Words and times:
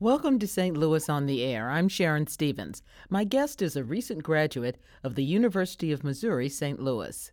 Welcome 0.00 0.38
to 0.38 0.46
St. 0.46 0.76
Louis 0.76 1.08
on 1.08 1.26
the 1.26 1.42
Air. 1.42 1.70
I'm 1.70 1.88
Sharon 1.88 2.28
Stevens. 2.28 2.84
My 3.10 3.24
guest 3.24 3.60
is 3.60 3.74
a 3.74 3.82
recent 3.82 4.22
graduate 4.22 4.78
of 5.02 5.16
the 5.16 5.24
University 5.24 5.90
of 5.90 6.04
Missouri 6.04 6.48
St. 6.48 6.78
Louis. 6.78 7.32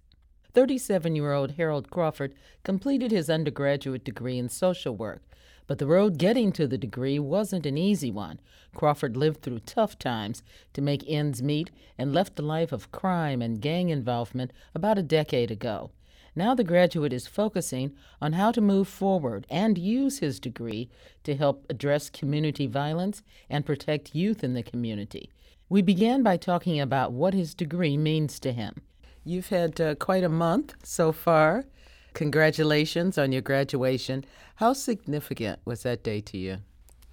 37 0.55 1.15
year 1.15 1.31
old 1.31 1.51
Harold 1.51 1.91
Crawford 1.91 2.33
completed 2.63 3.11
his 3.11 3.29
undergraduate 3.29 4.03
degree 4.03 4.39
in 4.39 4.49
social 4.49 4.95
work, 4.95 5.21
but 5.67 5.77
the 5.77 5.85
road 5.85 6.17
getting 6.17 6.51
to 6.53 6.65
the 6.65 6.75
degree 6.75 7.19
wasn't 7.19 7.67
an 7.67 7.77
easy 7.77 8.09
one. 8.09 8.39
Crawford 8.73 9.15
lived 9.15 9.43
through 9.43 9.59
tough 9.59 9.99
times 9.99 10.41
to 10.73 10.81
make 10.81 11.03
ends 11.07 11.43
meet 11.43 11.69
and 11.99 12.15
left 12.15 12.35
the 12.35 12.41
life 12.41 12.71
of 12.71 12.91
crime 12.91 13.43
and 13.43 13.61
gang 13.61 13.89
involvement 13.89 14.49
about 14.73 14.97
a 14.97 15.03
decade 15.03 15.51
ago. 15.51 15.91
Now 16.35 16.53
the 16.53 16.63
graduate 16.63 17.13
is 17.13 17.27
focusing 17.27 17.93
on 18.21 18.33
how 18.33 18.51
to 18.51 18.61
move 18.61 18.87
forward 18.87 19.47
and 19.49 19.77
use 19.77 20.19
his 20.19 20.39
degree 20.39 20.89
to 21.23 21.35
help 21.35 21.65
address 21.69 22.09
community 22.09 22.67
violence 22.67 23.23
and 23.49 23.65
protect 23.65 24.15
youth 24.15 24.43
in 24.43 24.53
the 24.53 24.63
community. 24.63 25.29
We 25.69 25.81
began 25.81 26.23
by 26.23 26.37
talking 26.37 26.79
about 26.79 27.13
what 27.13 27.33
his 27.33 27.55
degree 27.55 27.97
means 27.97 28.39
to 28.41 28.51
him. 28.51 28.81
You've 29.23 29.47
had 29.47 29.79
uh, 29.79 29.95
quite 29.95 30.23
a 30.23 30.29
month 30.29 30.75
so 30.83 31.11
far. 31.11 31.65
Congratulations 32.13 33.17
on 33.17 33.31
your 33.31 33.41
graduation. 33.41 34.25
How 34.55 34.73
significant 34.73 35.59
was 35.65 35.83
that 35.83 36.03
day 36.03 36.21
to 36.21 36.37
you? 36.37 36.57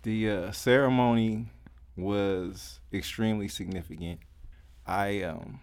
The 0.02 0.30
uh, 0.30 0.52
ceremony 0.52 1.46
was 1.96 2.80
extremely 2.92 3.48
significant. 3.48 4.20
I 4.86 5.22
um, 5.22 5.60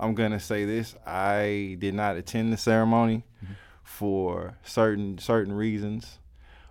I'm 0.00 0.14
gonna 0.14 0.40
say 0.40 0.64
this: 0.64 0.96
I 1.06 1.76
did 1.78 1.94
not 1.94 2.16
attend 2.16 2.52
the 2.52 2.56
ceremony 2.56 3.24
mm-hmm. 3.44 3.52
for 3.84 4.56
certain 4.64 5.18
certain 5.18 5.52
reasons, 5.52 6.18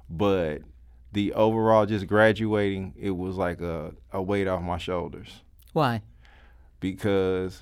but 0.09 0.63
the 1.11 1.33
overall 1.33 1.85
just 1.85 2.07
graduating, 2.07 2.93
it 2.99 3.11
was 3.11 3.35
like 3.35 3.61
a, 3.61 3.93
a 4.11 4.21
weight 4.21 4.47
off 4.47 4.61
my 4.61 4.77
shoulders. 4.77 5.41
Why? 5.73 6.01
Because 6.79 7.61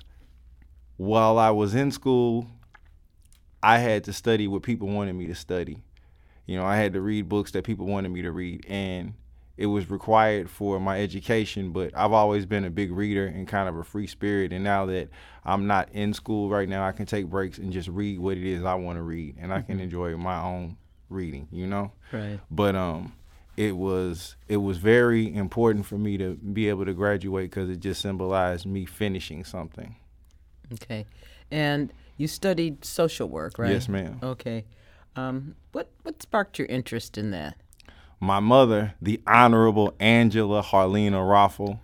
while 0.96 1.38
I 1.38 1.50
was 1.50 1.74
in 1.74 1.90
school, 1.90 2.46
I 3.62 3.78
had 3.78 4.04
to 4.04 4.12
study 4.12 4.48
what 4.48 4.62
people 4.62 4.88
wanted 4.88 5.14
me 5.14 5.26
to 5.26 5.34
study. 5.34 5.78
You 6.46 6.56
know, 6.56 6.64
I 6.64 6.76
had 6.76 6.94
to 6.94 7.00
read 7.00 7.28
books 7.28 7.52
that 7.52 7.64
people 7.64 7.86
wanted 7.86 8.10
me 8.10 8.22
to 8.22 8.32
read, 8.32 8.64
and 8.68 9.14
it 9.58 9.66
was 9.66 9.90
required 9.90 10.48
for 10.48 10.78
my 10.78 11.00
education, 11.00 11.72
but 11.72 11.90
I've 11.96 12.12
always 12.12 12.46
been 12.46 12.64
a 12.64 12.70
big 12.70 12.92
reader 12.92 13.26
and 13.26 13.46
kind 13.46 13.68
of 13.68 13.76
a 13.76 13.82
free 13.82 14.06
spirit. 14.06 14.52
And 14.52 14.62
now 14.62 14.86
that 14.86 15.08
I'm 15.44 15.66
not 15.66 15.88
in 15.92 16.14
school 16.14 16.48
right 16.48 16.68
now, 16.68 16.86
I 16.86 16.92
can 16.92 17.06
take 17.06 17.26
breaks 17.26 17.58
and 17.58 17.72
just 17.72 17.88
read 17.88 18.20
what 18.20 18.36
it 18.36 18.44
is 18.44 18.64
I 18.64 18.76
want 18.76 18.98
to 18.98 19.02
read, 19.02 19.36
and 19.36 19.52
I 19.52 19.60
can 19.60 19.74
mm-hmm. 19.74 19.84
enjoy 19.84 20.16
my 20.16 20.40
own 20.40 20.76
reading. 21.10 21.48
You 21.50 21.66
know. 21.66 21.90
Right. 22.12 22.38
But 22.48 22.76
um, 22.76 23.12
it 23.56 23.76
was 23.76 24.36
it 24.46 24.58
was 24.58 24.78
very 24.78 25.34
important 25.34 25.86
for 25.86 25.98
me 25.98 26.16
to 26.18 26.36
be 26.36 26.68
able 26.68 26.84
to 26.84 26.94
graduate 26.94 27.50
because 27.50 27.68
it 27.68 27.80
just 27.80 28.00
symbolized 28.00 28.64
me 28.64 28.86
finishing 28.86 29.42
something. 29.42 29.96
Okay, 30.74 31.04
and 31.50 31.92
you 32.16 32.28
studied 32.28 32.84
social 32.84 33.28
work, 33.28 33.58
right? 33.58 33.72
Yes, 33.72 33.88
ma'am. 33.88 34.20
Okay. 34.22 34.64
Um, 35.16 35.56
what 35.72 35.90
what 36.04 36.22
sparked 36.22 36.60
your 36.60 36.68
interest 36.68 37.18
in 37.18 37.32
that? 37.32 37.56
My 38.20 38.40
mother, 38.40 38.94
the 39.00 39.20
Honorable 39.26 39.94
Angela 40.00 40.62
Harlina 40.62 41.14
Roffel, 41.14 41.78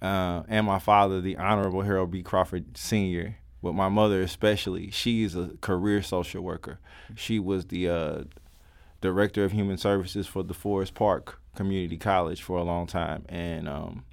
uh, 0.00 0.42
and 0.48 0.66
my 0.66 0.78
father, 0.78 1.20
the 1.20 1.36
Honorable 1.36 1.82
Harold 1.82 2.10
B. 2.10 2.22
Crawford 2.22 2.76
Sr., 2.76 3.36
but 3.62 3.74
my 3.74 3.88
mother 3.88 4.22
especially, 4.22 4.90
she 4.90 5.24
is 5.24 5.34
a 5.34 5.50
career 5.60 6.02
social 6.02 6.42
worker. 6.42 6.78
She 7.16 7.40
was 7.40 7.66
the 7.66 7.88
uh, 7.88 8.24
director 9.00 9.44
of 9.44 9.52
human 9.52 9.78
services 9.78 10.26
for 10.26 10.42
the 10.42 10.54
Forest 10.54 10.94
Park 10.94 11.40
Community 11.56 11.96
College 11.96 12.42
for 12.42 12.58
a 12.58 12.62
long 12.62 12.86
time. 12.86 13.24
And 13.28 13.68
um, 13.68 14.04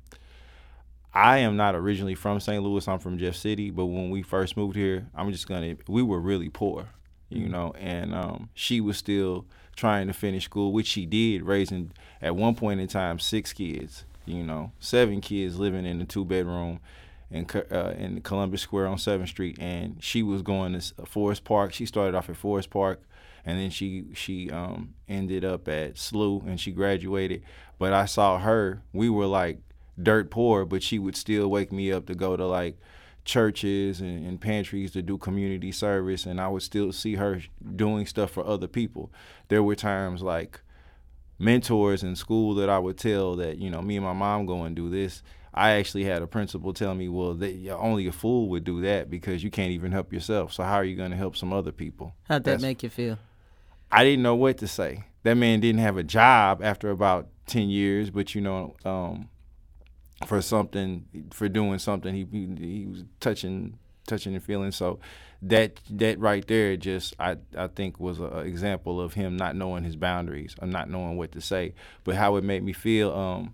I 1.13 1.37
am 1.39 1.55
not 1.55 1.75
originally 1.75 2.15
from 2.15 2.39
St. 2.39 2.63
Louis, 2.63 2.87
I'm 2.87 2.99
from 2.99 3.19
Jeff 3.19 3.35
City, 3.35 3.69
but 3.69 3.85
when 3.85 4.09
we 4.09 4.23
first 4.23 4.57
moved 4.57 4.75
here, 4.75 5.07
I'm 5.13 5.31
just 5.31 5.47
gonna, 5.47 5.75
we 5.87 6.01
were 6.01 6.19
really 6.19 6.49
poor, 6.49 6.89
you 7.29 7.43
mm-hmm. 7.43 7.51
know, 7.51 7.73
and 7.77 8.15
um, 8.15 8.49
she 8.55 8.81
was 8.81 8.97
still 8.97 9.45
trying 9.75 10.07
to 10.07 10.13
finish 10.13 10.45
school, 10.45 10.71
which 10.71 10.87
she 10.87 11.05
did, 11.05 11.43
raising 11.43 11.91
at 12.21 12.35
one 12.35 12.55
point 12.55 12.79
in 12.79 12.87
time 12.87 13.19
six 13.19 13.53
kids. 13.53 14.05
You 14.25 14.43
know, 14.43 14.71
seven 14.79 15.21
kids 15.21 15.59
living 15.59 15.85
in 15.85 16.01
a 16.01 16.05
two 16.05 16.25
bedroom 16.25 16.79
in 17.29 17.45
uh, 17.71 17.93
in 17.97 18.21
Columbus 18.21 18.61
Square 18.61 18.87
on 18.87 18.97
Seventh 18.97 19.29
Street, 19.29 19.57
and 19.59 19.97
she 19.99 20.23
was 20.23 20.41
going 20.41 20.79
to 20.79 21.05
Forest 21.05 21.43
Park. 21.43 21.73
She 21.73 21.85
started 21.85 22.15
off 22.15 22.29
at 22.29 22.37
Forest 22.37 22.69
Park, 22.69 23.01
and 23.45 23.59
then 23.59 23.69
she 23.69 24.05
she 24.13 24.49
um, 24.49 24.93
ended 25.07 25.45
up 25.45 25.67
at 25.67 25.95
SLU, 25.95 26.45
and 26.45 26.59
she 26.59 26.71
graduated. 26.71 27.43
But 27.77 27.93
I 27.93 28.05
saw 28.05 28.39
her. 28.39 28.81
We 28.93 29.09
were 29.09 29.27
like 29.27 29.59
dirt 30.01 30.29
poor, 30.31 30.65
but 30.65 30.83
she 30.83 30.99
would 30.99 31.15
still 31.15 31.47
wake 31.47 31.71
me 31.71 31.91
up 31.91 32.05
to 32.07 32.15
go 32.15 32.35
to 32.35 32.45
like 32.45 32.77
churches 33.25 33.99
and, 33.99 34.25
and, 34.25 34.39
pantries 34.39 34.91
to 34.91 35.01
do 35.01 35.17
community 35.17 35.71
service, 35.71 36.25
and 36.25 36.39
I 36.39 36.47
would 36.47 36.61
still 36.61 36.91
see 36.91 37.15
her 37.15 37.41
doing 37.75 38.05
stuff 38.05 38.31
for 38.31 38.45
other 38.45 38.67
people. 38.67 39.11
There 39.49 39.63
were 39.63 39.75
times 39.75 40.21
like 40.21 40.61
mentors 41.39 42.03
in 42.03 42.15
school 42.15 42.55
that 42.55 42.69
I 42.69 42.79
would 42.79 42.97
tell 42.97 43.35
that 43.37 43.57
you 43.57 43.69
know 43.69 43.81
me 43.81 43.97
and 43.97 44.05
my 44.05 44.13
mom 44.13 44.45
go 44.45 44.63
and 44.63 44.75
do 44.75 44.89
this. 44.89 45.23
I 45.53 45.71
actually 45.71 46.03
had 46.03 46.21
a 46.21 46.27
principal 46.27 46.73
tell 46.73 46.93
me, 46.93 47.07
well, 47.07 47.33
that, 47.35 47.77
only 47.79 48.07
a 48.07 48.11
fool 48.11 48.49
would 48.49 48.65
do 48.65 48.81
that 48.81 49.09
because 49.09 49.41
you 49.41 49.49
can't 49.49 49.71
even 49.71 49.93
help 49.93 50.11
yourself. 50.11 50.51
So 50.51 50.63
how 50.63 50.75
are 50.75 50.83
you 50.83 50.97
going 50.97 51.11
to 51.11 51.17
help 51.17 51.37
some 51.37 51.53
other 51.53 51.71
people? 51.71 52.13
How'd 52.23 52.43
that 52.43 52.51
That's, 52.51 52.61
make 52.61 52.83
you 52.83 52.89
feel? 52.89 53.17
I 53.89 54.03
didn't 54.03 54.23
know 54.23 54.35
what 54.35 54.57
to 54.57 54.67
say. 54.67 55.05
That 55.23 55.35
man 55.35 55.61
didn't 55.61 55.79
have 55.79 55.95
a 55.95 56.03
job 56.03 56.61
after 56.61 56.89
about 56.89 57.29
ten 57.47 57.69
years, 57.69 58.09
but 58.09 58.35
you 58.35 58.41
know, 58.41 58.75
um, 58.83 59.29
for 60.25 60.41
something 60.41 61.05
for 61.31 61.49
doing 61.49 61.79
something. 61.79 62.13
He, 62.13 62.27
he 62.31 62.47
he, 62.57 62.85
was 62.85 63.03
touching 63.19 63.77
touching 64.07 64.35
and 64.35 64.43
feeling 64.43 64.71
so 64.71 64.99
that 65.41 65.79
that 65.89 66.19
right 66.19 66.45
there 66.47 66.77
just 66.77 67.15
I 67.19 67.37
I 67.57 67.67
think 67.67 67.99
was 67.99 68.19
an 68.19 68.39
example 68.39 69.01
of 69.01 69.13
him 69.13 69.35
not 69.35 69.55
knowing 69.55 69.83
his 69.83 69.95
boundaries 69.95 70.55
or 70.61 70.67
not 70.67 70.89
knowing 70.89 71.17
what 71.17 71.31
to 71.33 71.41
say. 71.41 71.73
But 72.03 72.15
how 72.15 72.35
it 72.37 72.43
made 72.43 72.63
me 72.63 72.73
feel 72.73 73.11
um 73.11 73.53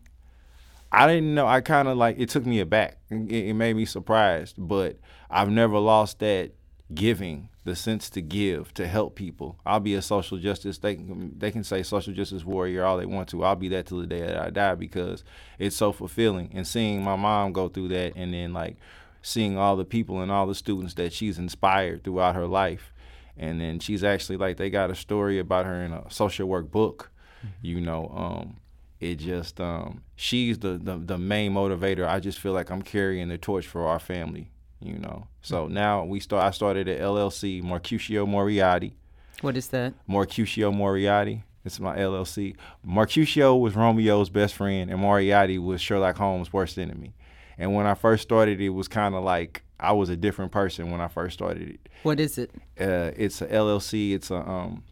I 0.92 1.08
didn't 1.08 1.34
know. 1.34 1.48
I 1.48 1.62
kind 1.62 1.88
of 1.88 1.98
like 1.98 2.18
it 2.20 2.30
took 2.30 2.46
me 2.46 2.60
aback. 2.60 2.98
It, 3.10 3.32
it 3.32 3.54
made 3.54 3.76
me 3.76 3.86
surprised. 3.86 4.56
But 4.58 5.00
I've 5.30 5.50
never 5.50 5.80
lost 5.80 6.20
that 6.20 6.52
giving 6.94 7.50
the 7.64 7.76
sense 7.76 8.10
to 8.10 8.22
give 8.22 8.74
to 8.74 8.88
help 8.88 9.16
people. 9.16 9.58
I'll 9.66 9.80
be 9.80 9.94
a 9.94 10.02
social 10.02 10.38
justice. 10.38 10.80
They 10.80 10.96
can, 10.96 11.38
they 11.38 11.52
can 11.52 11.64
say 11.64 11.84
social 11.84 12.14
justice 12.14 12.44
warrior 12.44 12.84
all 12.84 12.98
they 12.98 13.06
want 13.06 13.30
to. 13.30 13.44
I'll 13.44 13.56
be 13.56 13.70
that 13.70 13.86
till 13.86 14.00
the 14.00 14.08
day 14.08 14.22
that 14.22 14.38
I 14.38 14.50
die 14.50 14.76
because 14.76 15.24
it's 15.60 15.76
so 15.76 15.92
fulfilling. 15.92 16.52
And 16.54 16.66
seeing 16.66 17.04
my 17.04 17.16
mom 17.16 17.54
go 17.54 17.70
through 17.70 17.90
that, 17.90 18.14
and 18.16 18.34
then 18.34 18.54
like 18.54 18.78
seeing 19.22 19.58
all 19.58 19.76
the 19.76 19.86
people 19.86 20.22
and 20.22 20.32
all 20.32 20.48
the 20.48 20.56
students 20.56 20.96
that 20.96 21.14
she's 21.14 21.38
inspired 21.38 22.04
throughout 22.04 22.36
her 22.36 22.48
life, 22.48 22.94
and 23.38 23.62
then 23.62 23.80
she's 23.80 24.04
actually 24.04 24.38
like 24.38 24.58
they 24.58 24.70
got 24.70 24.90
a 24.90 24.96
story 24.96 25.40
about 25.40 25.66
her 25.66 25.84
in 25.84 25.94
a 25.94 26.10
social 26.10 26.48
work 26.48 26.72
book. 26.72 27.12
Mm-hmm. 27.46 27.66
You 27.66 27.82
know, 27.82 28.12
um, 28.16 28.58
it 29.00 29.16
just 29.16 29.62
um, 29.62 30.02
she's 30.16 30.60
the, 30.60 30.80
the 30.82 30.98
the 30.98 31.18
main 31.18 31.54
motivator. 31.54 32.08
I 32.08 32.20
just 32.20 32.40
feel 32.40 32.54
like 32.54 32.72
I'm 32.72 32.82
carrying 32.82 33.30
the 33.30 33.38
torch 33.38 33.68
for 33.68 33.88
our 33.88 34.00
family 34.00 34.52
you 34.82 34.98
know. 34.98 35.28
So 35.42 35.68
now 35.68 36.04
we 36.04 36.20
start. 36.20 36.44
I 36.44 36.52
started 36.52 36.88
at 36.88 37.00
LLC 37.00 37.64
Mercutio 37.64 38.26
Moriarty. 38.26 38.94
What 39.42 39.58
is 39.58 39.68
that? 39.70 39.94
Mercutio 40.08 40.72
Moriarty. 40.72 41.44
It's 41.64 41.80
my 41.80 41.96
LLC. 41.96 42.56
Mercutio 42.84 43.56
was 43.56 43.76
Romeo's 43.76 44.30
best 44.30 44.56
friend, 44.56 44.90
and 44.90 45.00
Moriarty 45.00 45.60
was 45.60 45.80
Sherlock 45.80 46.18
Holmes' 46.18 46.52
worst 46.52 46.78
enemy. 46.80 47.14
And 47.58 47.76
when 47.76 47.86
I 47.86 47.94
first 47.94 48.24
started, 48.24 48.60
it 48.60 48.70
was 48.70 48.88
kind 48.88 49.14
of 49.14 49.24
like 49.24 49.64
I 49.80 49.92
was 49.92 50.10
a 50.10 50.16
different 50.16 50.52
person 50.52 50.90
when 50.90 51.02
I 51.02 51.08
first 51.08 51.36
started 51.36 51.70
it. 51.70 51.90
What 52.02 52.20
is 52.20 52.38
it? 52.40 52.52
Uh, 52.80 53.12
it's 53.16 53.42
a 53.42 53.48
LLC. 53.48 54.14
It's 54.14 54.32
a 54.32 54.38
um, 54.38 54.84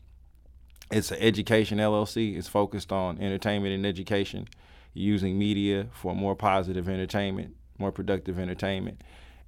it's 0.92 1.12
an 1.12 1.18
education 1.20 1.80
LLC. 1.80 2.38
It's 2.38 2.48
focused 2.48 2.92
on 2.92 3.20
entertainment 3.20 3.74
and 3.74 3.86
education, 3.86 4.48
using 4.94 5.40
media 5.40 5.88
for 5.92 6.16
more 6.16 6.36
positive 6.36 6.88
entertainment, 6.88 7.56
more 7.80 7.92
productive 7.92 8.38
entertainment 8.38 9.02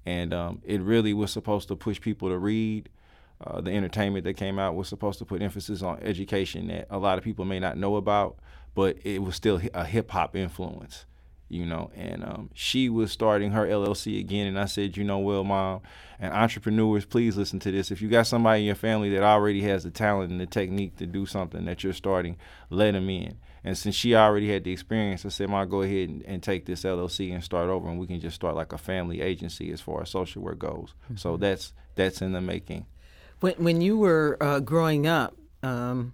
and 0.05 0.33
um, 0.33 0.61
it 0.65 0.81
really 0.81 1.13
was 1.13 1.31
supposed 1.31 1.67
to 1.67 1.75
push 1.75 1.99
people 1.99 2.29
to 2.29 2.37
read. 2.37 2.89
Uh, 3.43 3.59
the 3.59 3.71
entertainment 3.71 4.23
that 4.23 4.35
came 4.35 4.59
out 4.59 4.75
was 4.75 4.87
supposed 4.87 5.17
to 5.17 5.25
put 5.25 5.41
emphasis 5.41 5.81
on 5.81 5.97
education 6.03 6.67
that 6.67 6.85
a 6.91 6.97
lot 6.97 7.17
of 7.17 7.23
people 7.23 7.43
may 7.43 7.59
not 7.59 7.75
know 7.75 7.95
about, 7.95 8.37
but 8.75 8.95
it 9.03 9.21
was 9.21 9.35
still 9.35 9.59
a 9.73 9.85
hip 9.85 10.11
hop 10.11 10.35
influence, 10.35 11.05
you 11.51 11.65
know. 11.65 11.91
And 11.95 12.23
um, 12.23 12.49
she 12.53 12.89
was 12.89 13.11
starting 13.11 13.51
her 13.51 13.65
LLC 13.65 14.19
again, 14.19 14.47
and 14.47 14.59
I 14.59 14.65
said, 14.65 14.97
you 14.97 15.03
know, 15.03 15.19
well, 15.19 15.43
mom, 15.43 15.81
and 16.19 16.33
entrepreneurs, 16.33 17.05
please 17.05 17.35
listen 17.35 17.59
to 17.59 17.71
this. 17.71 17.91
If 17.91 18.01
you 18.01 18.09
got 18.09 18.27
somebody 18.27 18.61
in 18.61 18.65
your 18.65 18.75
family 18.75 19.09
that 19.11 19.23
already 19.23 19.61
has 19.63 19.83
the 19.83 19.91
talent 19.91 20.31
and 20.31 20.39
the 20.39 20.45
technique 20.45 20.97
to 20.97 21.05
do 21.05 21.25
something 21.25 21.65
that 21.65 21.83
you're 21.83 21.93
starting, 21.93 22.37
let 22.69 22.91
them 22.91 23.09
in. 23.09 23.37
And 23.63 23.77
since 23.77 23.95
she 23.95 24.15
already 24.15 24.51
had 24.51 24.63
the 24.63 24.71
experience, 24.71 25.25
I 25.25 25.29
said, 25.29 25.49
Mom, 25.49 25.69
go 25.69 25.81
ahead 25.81 26.09
and, 26.09 26.23
and, 26.23 26.41
take 26.41 26.65
this 26.65 26.83
LLC 26.83 27.33
and 27.33 27.43
start 27.43 27.69
over, 27.69 27.89
and 27.89 27.99
we 27.99 28.07
can 28.07 28.19
just 28.19 28.35
start 28.35 28.55
like 28.55 28.73
a 28.73 28.77
family 28.77 29.21
agency 29.21 29.71
as 29.71 29.81
far 29.81 30.01
as 30.01 30.09
social 30.09 30.41
work 30.41 30.59
goes." 30.59 30.93
Mm-hmm. 31.05 31.17
So 31.17 31.37
that's 31.37 31.73
that's 31.95 32.21
in 32.21 32.31
the 32.31 32.41
making. 32.41 32.87
When 33.39 33.53
when 33.53 33.81
you 33.81 33.97
were 33.97 34.37
uh, 34.41 34.61
growing 34.61 35.05
up, 35.05 35.35
um, 35.61 36.13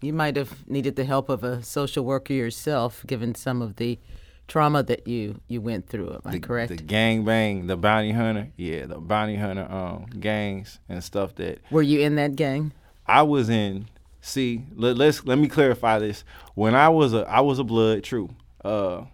you 0.00 0.12
might 0.12 0.36
have 0.36 0.68
needed 0.68 0.96
the 0.96 1.04
help 1.04 1.28
of 1.28 1.42
a 1.42 1.62
social 1.62 2.04
worker 2.04 2.32
yourself, 2.32 3.04
given 3.06 3.34
some 3.34 3.62
of 3.62 3.76
the 3.76 3.98
trauma 4.48 4.82
that 4.84 5.06
you 5.06 5.40
you 5.48 5.60
went 5.60 5.88
through. 5.88 6.10
Am 6.10 6.20
I 6.24 6.32
the, 6.32 6.40
correct? 6.40 6.68
The 6.70 6.76
gang 6.76 7.24
bang, 7.24 7.66
the 7.66 7.76
bounty 7.76 8.12
hunter, 8.12 8.48
yeah, 8.56 8.86
the 8.86 8.98
bounty 8.98 9.36
hunter 9.36 9.70
um, 9.70 10.06
gangs 10.20 10.78
and 10.88 11.02
stuff 11.02 11.34
that. 11.36 11.58
Were 11.70 11.82
you 11.82 12.00
in 12.00 12.16
that 12.16 12.36
gang? 12.36 12.72
I 13.06 13.22
was 13.22 13.48
in. 13.48 13.88
See, 14.20 14.64
let, 14.74 14.96
let's 14.96 15.24
let 15.24 15.38
me 15.38 15.48
clarify 15.48 15.98
this. 15.98 16.24
When 16.54 16.74
I 16.74 16.88
was 16.88 17.14
a 17.14 17.28
I 17.28 17.40
was 17.40 17.58
a 17.58 17.64
blood, 17.64 18.02
true. 18.02 18.30
Uh, 18.64 19.04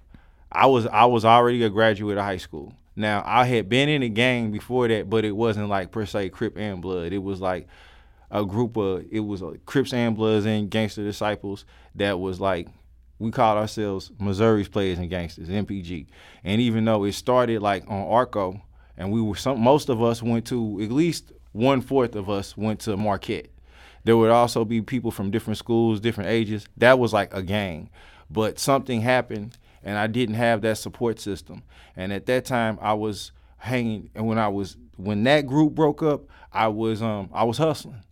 I 0.50 0.67
was 0.67 0.87
I 0.87 1.05
was 1.06 1.25
already 1.25 1.62
a 1.62 1.70
graduate 1.70 2.19
of 2.19 2.25
high 2.25 2.38
school. 2.38 2.73
Now 2.96 3.23
I 3.26 3.44
had 3.44 3.69
been 3.69 3.88
in 3.88 4.02
a 4.02 4.08
gang 4.08 4.52
before 4.52 4.88
that, 4.88 5.08
but 5.08 5.25
it 5.25 5.32
wasn't 5.32 5.69
like 5.69 5.90
per 5.90 6.06
se 6.06 6.31
Crip 6.31 6.56
and 6.56 6.81
Blood. 6.82 7.12
It 7.12 7.23
was 7.23 7.40
like 7.40 7.69
a 8.31 8.44
group 8.44 8.76
of 8.76 9.05
it 9.11 9.20
was 9.20 9.43
a 9.43 9.58
Crips 9.67 9.93
and 9.93 10.17
Bloods 10.17 10.46
and 10.46 10.70
Gangster 10.70 11.02
Disciples 11.02 11.64
that 11.94 12.19
was 12.19 12.40
like 12.40 12.69
we 13.23 13.31
called 13.31 13.57
ourselves 13.57 14.11
Missouri's 14.19 14.69
Players 14.69 14.99
and 14.99 15.09
Gangsters, 15.09 15.49
MPG. 15.49 16.07
And 16.43 16.61
even 16.61 16.85
though 16.85 17.05
it 17.05 17.13
started 17.13 17.63
like 17.63 17.85
on 17.89 18.07
Arco, 18.09 18.61
and 18.97 19.13
we 19.13 19.23
were 19.23 19.37
some, 19.37 19.61
most 19.61 19.89
of 19.89 20.03
us 20.03 20.23
went 20.23 20.47
to 20.47 20.81
at 20.83 20.91
least 20.91 21.33
one 21.53 21.81
fourth 21.81 22.17
of 22.17 22.29
us 22.29 22.57
went 22.57 22.81
to 22.81 22.97
Marquette. 22.97 23.47
There 24.05 24.17
would 24.17 24.31
also 24.31 24.65
be 24.65 24.83
people 24.83 25.13
from 25.13 25.31
different 25.31 25.59
schools, 25.59 26.01
different 26.01 26.31
ages. 26.31 26.67
That 26.77 26.99
was 26.99 27.13
like 27.13 27.33
a 27.33 27.43
gang. 27.43 27.91
But 28.29 28.59
something 28.59 29.01
happened, 29.01 29.57
and 29.85 29.97
I 29.97 30.09
didn't 30.09 30.35
have 30.35 30.63
that 30.63 30.79
support 30.79 31.21
system. 31.21 31.63
And 31.95 32.13
at 32.13 32.27
that 32.27 32.45
time, 32.45 32.79
I 32.83 32.95
was 32.95 33.31
hanging. 33.59 34.11
And 34.15 34.27
when 34.27 34.39
I 34.39 34.49
was 34.49 34.77
when 34.97 35.23
that 35.25 35.47
group 35.47 35.75
broke 35.75 36.03
up, 36.03 36.23
I 36.53 36.69
was 36.69 37.03
um 37.03 37.31
I 37.33 37.45
was 37.45 37.59
hustling, 37.59 38.03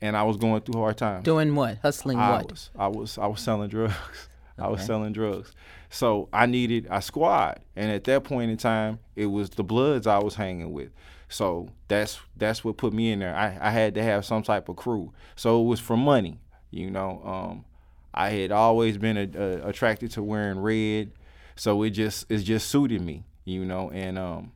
and 0.00 0.16
I 0.16 0.22
was 0.22 0.36
going 0.36 0.60
through 0.60 0.80
hard 0.80 0.96
times. 0.98 1.24
Doing 1.24 1.54
what? 1.56 1.78
Hustling 1.78 2.18
I 2.18 2.36
what? 2.36 2.50
Was, 2.50 2.70
I 2.78 2.86
was 2.86 3.18
I 3.18 3.26
was 3.26 3.40
selling 3.40 3.68
drugs. 3.68 3.94
I 4.58 4.68
was 4.68 4.84
selling 4.84 5.12
drugs. 5.12 5.52
So 5.90 6.28
I 6.32 6.46
needed 6.46 6.86
a 6.90 7.02
squad. 7.02 7.60
And 7.74 7.90
at 7.90 8.04
that 8.04 8.24
point 8.24 8.50
in 8.50 8.56
time, 8.56 9.00
it 9.16 9.26
was 9.26 9.50
the 9.50 9.64
bloods 9.64 10.06
I 10.06 10.18
was 10.18 10.36
hanging 10.36 10.72
with. 10.72 10.90
So 11.28 11.68
that's 11.88 12.20
that's 12.36 12.64
what 12.64 12.76
put 12.76 12.92
me 12.92 13.10
in 13.10 13.18
there. 13.18 13.34
I, 13.34 13.58
I 13.60 13.70
had 13.70 13.94
to 13.94 14.02
have 14.02 14.24
some 14.24 14.42
type 14.42 14.68
of 14.68 14.76
crew. 14.76 15.12
So 15.34 15.60
it 15.60 15.64
was 15.64 15.80
for 15.80 15.96
money, 15.96 16.38
you 16.70 16.90
know. 16.90 17.20
Um, 17.24 17.64
I 18.12 18.30
had 18.30 18.52
always 18.52 18.98
been 18.98 19.16
a, 19.16 19.28
a, 19.36 19.68
attracted 19.68 20.12
to 20.12 20.22
wearing 20.22 20.60
red, 20.60 21.10
so 21.56 21.82
it 21.82 21.90
just 21.90 22.30
it 22.30 22.38
just 22.38 22.68
suited 22.68 23.00
me, 23.00 23.24
you 23.44 23.64
know. 23.64 23.90
And 23.90 24.18
um, 24.18 24.52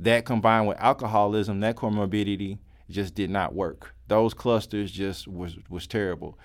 that 0.00 0.24
combined 0.24 0.66
with 0.66 0.78
alcoholism, 0.78 1.60
that 1.60 1.76
comorbidity 1.76 2.58
just 2.90 3.14
did 3.14 3.30
not 3.30 3.54
work. 3.54 3.94
Those 4.08 4.34
clusters 4.34 4.90
just 4.90 5.28
was 5.28 5.56
was 5.68 5.86
terrible. 5.86 6.36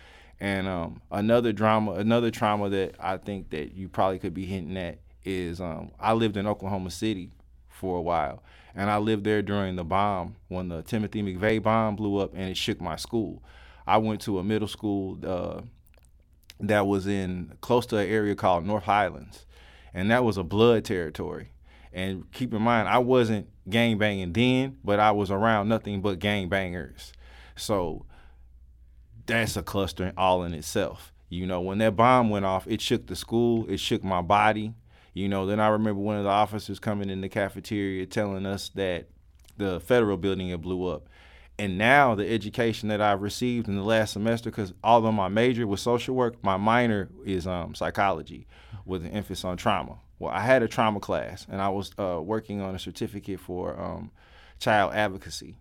And 0.44 0.68
um, 0.68 1.02
another 1.10 1.54
drama, 1.54 1.94
another 1.94 2.30
trauma 2.30 2.68
that 2.68 2.96
I 3.00 3.16
think 3.16 3.52
that 3.52 3.76
you 3.76 3.88
probably 3.88 4.20
could 4.20 4.34
be 4.34 4.46
hinting 4.46 4.76
at 4.76 5.00
is 5.24 5.62
um, 5.62 5.92
I 5.98 6.12
lived 6.12 6.36
in 6.36 6.46
Oklahoma 6.46 6.92
City 6.92 7.32
for 7.70 7.98
a 7.98 8.02
while, 8.02 8.44
and 8.76 8.92
I 8.92 8.98
lived 8.98 9.24
there 9.24 9.42
during 9.42 9.78
the 9.78 9.86
bomb 9.86 10.36
when 10.50 10.68
the 10.68 10.82
Timothy 10.82 11.24
McVeigh 11.24 11.64
bomb 11.64 11.96
blew 11.96 12.18
up 12.18 12.34
and 12.34 12.50
it 12.50 12.58
shook 12.58 12.82
my 12.82 12.98
school. 12.98 13.42
I 13.88 14.00
went 14.00 14.20
to 14.24 14.38
a 14.38 14.44
middle 14.44 14.68
school 14.68 15.18
uh, 15.26 15.62
that 16.60 16.88
was 16.88 17.08
in 17.08 17.54
close 17.62 17.86
to 17.86 17.98
an 18.00 18.10
area 18.10 18.36
called 18.36 18.66
North 18.66 18.84
Highlands, 18.84 19.46
and 19.94 20.12
that 20.12 20.26
was 20.26 20.36
a 20.36 20.44
blood 20.44 20.84
territory. 20.84 21.52
And 21.94 22.30
keep 22.34 22.54
in 22.54 22.62
mind, 22.62 22.90
I 22.90 22.98
wasn't 22.98 23.48
gang 23.70 23.98
banging 23.98 24.34
then, 24.34 24.78
but 24.84 25.00
I 25.00 25.12
was 25.12 25.32
around 25.32 25.70
nothing 25.70 26.02
but 26.02 26.20
gang 26.20 26.50
bangers. 26.50 27.14
So 27.56 28.06
that's 29.26 29.58
a 29.58 29.64
cluster 29.64 30.14
all 30.18 30.44
in 30.44 30.54
itself. 30.54 31.14
You 31.30 31.48
know, 31.48 31.62
when 31.62 31.80
that 31.80 31.96
bomb 31.96 32.30
went 32.30 32.46
off, 32.46 32.68
it 32.68 32.82
shook 32.82 33.08
the 33.08 33.16
school, 33.16 33.66
it 33.70 33.80
shook 33.80 34.04
my 34.04 34.22
body. 34.22 34.74
You 35.14 35.30
know, 35.30 35.46
then 35.46 35.60
I 35.60 35.68
remember 35.68 36.02
one 36.02 36.18
of 36.18 36.24
the 36.24 36.30
officers 36.30 36.80
coming 36.80 37.10
in 37.10 37.22
the 37.22 37.30
cafeteria 37.30 38.06
telling 38.06 38.46
us 38.46 38.70
that 38.76 39.08
the 39.58 39.80
federal 39.80 40.18
building 40.18 40.50
had 40.50 40.62
blew 40.62 40.88
up. 40.88 41.08
And 41.60 41.78
now 41.78 42.16
the 42.16 42.28
education 42.28 42.90
that 42.90 43.00
I've 43.00 43.22
received 43.22 43.68
in 43.68 43.76
the 43.76 43.84
last 43.84 44.14
semester, 44.14 44.50
because 44.50 44.74
although 44.84 45.12
my 45.12 45.28
major 45.28 45.68
was 45.68 45.82
social 45.82 46.16
work, 46.16 46.44
my 46.44 46.58
minor 46.58 47.10
is 47.26 47.46
um, 47.46 47.76
psychology 47.76 48.48
with 48.86 49.06
an 49.06 49.12
emphasis 49.12 49.46
on 49.46 49.58
trauma. 49.58 49.98
Well, 50.18 50.32
I 50.32 50.40
had 50.40 50.64
a 50.64 50.68
trauma 50.68 51.00
class, 51.00 51.46
and 51.50 51.62
I 51.62 51.70
was 51.70 51.92
uh, 52.00 52.20
working 52.22 52.62
on 52.62 52.74
a 52.74 52.80
certificate 52.80 53.40
for 53.40 53.80
um, 53.80 54.12
child 54.60 54.94
advocacy. 54.94 55.56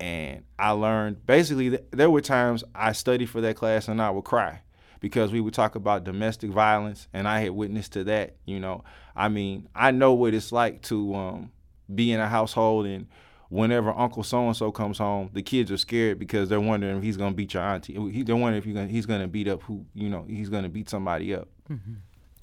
And 0.00 0.44
I 0.58 0.70
learned 0.70 1.26
basically 1.26 1.70
th- 1.70 1.84
there 1.90 2.10
were 2.10 2.22
times 2.22 2.64
I 2.74 2.92
studied 2.92 3.28
for 3.28 3.40
that 3.42 3.56
class 3.56 3.86
and 3.86 4.00
I 4.00 4.10
would 4.10 4.24
cry 4.24 4.62
because 5.00 5.30
we 5.32 5.40
would 5.40 5.54
talk 5.54 5.74
about 5.74 6.04
domestic 6.04 6.50
violence, 6.50 7.08
and 7.12 7.26
I 7.28 7.40
had 7.40 7.50
witnessed 7.52 7.92
to 7.92 8.04
that. 8.04 8.36
You 8.46 8.60
know, 8.60 8.84
I 9.14 9.28
mean, 9.28 9.68
I 9.74 9.90
know 9.90 10.12
what 10.14 10.34
it's 10.34 10.52
like 10.52 10.82
to 10.82 11.14
um, 11.14 11.52
be 11.94 12.12
in 12.12 12.20
a 12.20 12.28
household 12.28 12.86
and 12.86 13.06
whenever 13.50 13.90
Uncle 13.90 14.22
So 14.22 14.46
and 14.46 14.56
So 14.56 14.70
comes 14.72 14.98
home, 14.98 15.30
the 15.32 15.42
kids 15.42 15.70
are 15.70 15.76
scared 15.76 16.18
because 16.18 16.48
they're 16.48 16.60
wondering 16.60 16.96
if 16.98 17.02
he's 17.02 17.16
gonna 17.16 17.34
beat 17.34 17.52
your 17.54 17.62
auntie. 17.62 17.94
They're 18.22 18.36
wondering 18.36 18.58
if 18.58 18.64
he's 18.64 18.74
gonna, 18.74 18.88
he's 18.88 19.06
gonna 19.06 19.28
beat 19.28 19.48
up 19.48 19.62
who 19.64 19.84
you 19.94 20.08
know 20.08 20.24
he's 20.28 20.48
gonna 20.48 20.68
beat 20.68 20.88
somebody 20.88 21.34
up. 21.34 21.48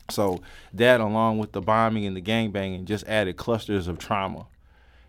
So 0.10 0.42
that, 0.74 1.02
along 1.02 1.38
with 1.40 1.52
the 1.52 1.62
bombing 1.62 2.06
and 2.06 2.16
the 2.16 2.22
gang 2.22 2.52
banging, 2.52 2.86
just 2.86 3.06
added 3.08 3.36
clusters 3.38 3.88
of 3.88 3.98
trauma. 3.98 4.48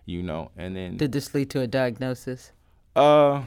You 0.09 0.23
know, 0.23 0.51
and 0.57 0.75
then 0.75 0.97
Did 0.97 1.13
this 1.13 1.35
lead 1.35 1.51
to 1.51 1.61
a 1.61 1.67
diagnosis? 1.67 2.53
uh, 2.97 3.43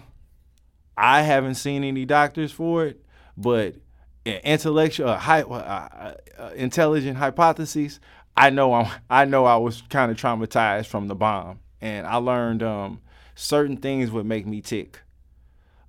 I 0.96 1.24
haven't 1.24 1.56
seen 1.56 1.84
any 1.84 2.06
doctors 2.06 2.52
for 2.52 2.86
it, 2.86 3.04
but 3.36 3.78
intellectual, 4.26 5.10
uh, 5.10 5.18
hy- 5.18 5.42
uh, 5.42 5.56
uh, 5.56 6.14
uh, 6.38 6.52
intelligent 6.56 7.18
hypotheses, 7.18 8.00
I 8.38 8.52
know 8.52 8.76
I'm, 8.76 8.92
I 9.10 9.26
know 9.26 9.46
I 9.46 9.56
was 9.56 9.82
kind 9.90 10.12
of 10.12 10.18
traumatized 10.18 10.86
from 10.86 11.08
the 11.08 11.16
bomb, 11.16 11.62
and 11.82 12.06
I 12.06 12.18
learned 12.18 12.62
um, 12.62 13.02
certain 13.34 13.78
things 13.78 14.12
would 14.12 14.28
make 14.28 14.46
me 14.46 14.62
tick, 14.62 15.00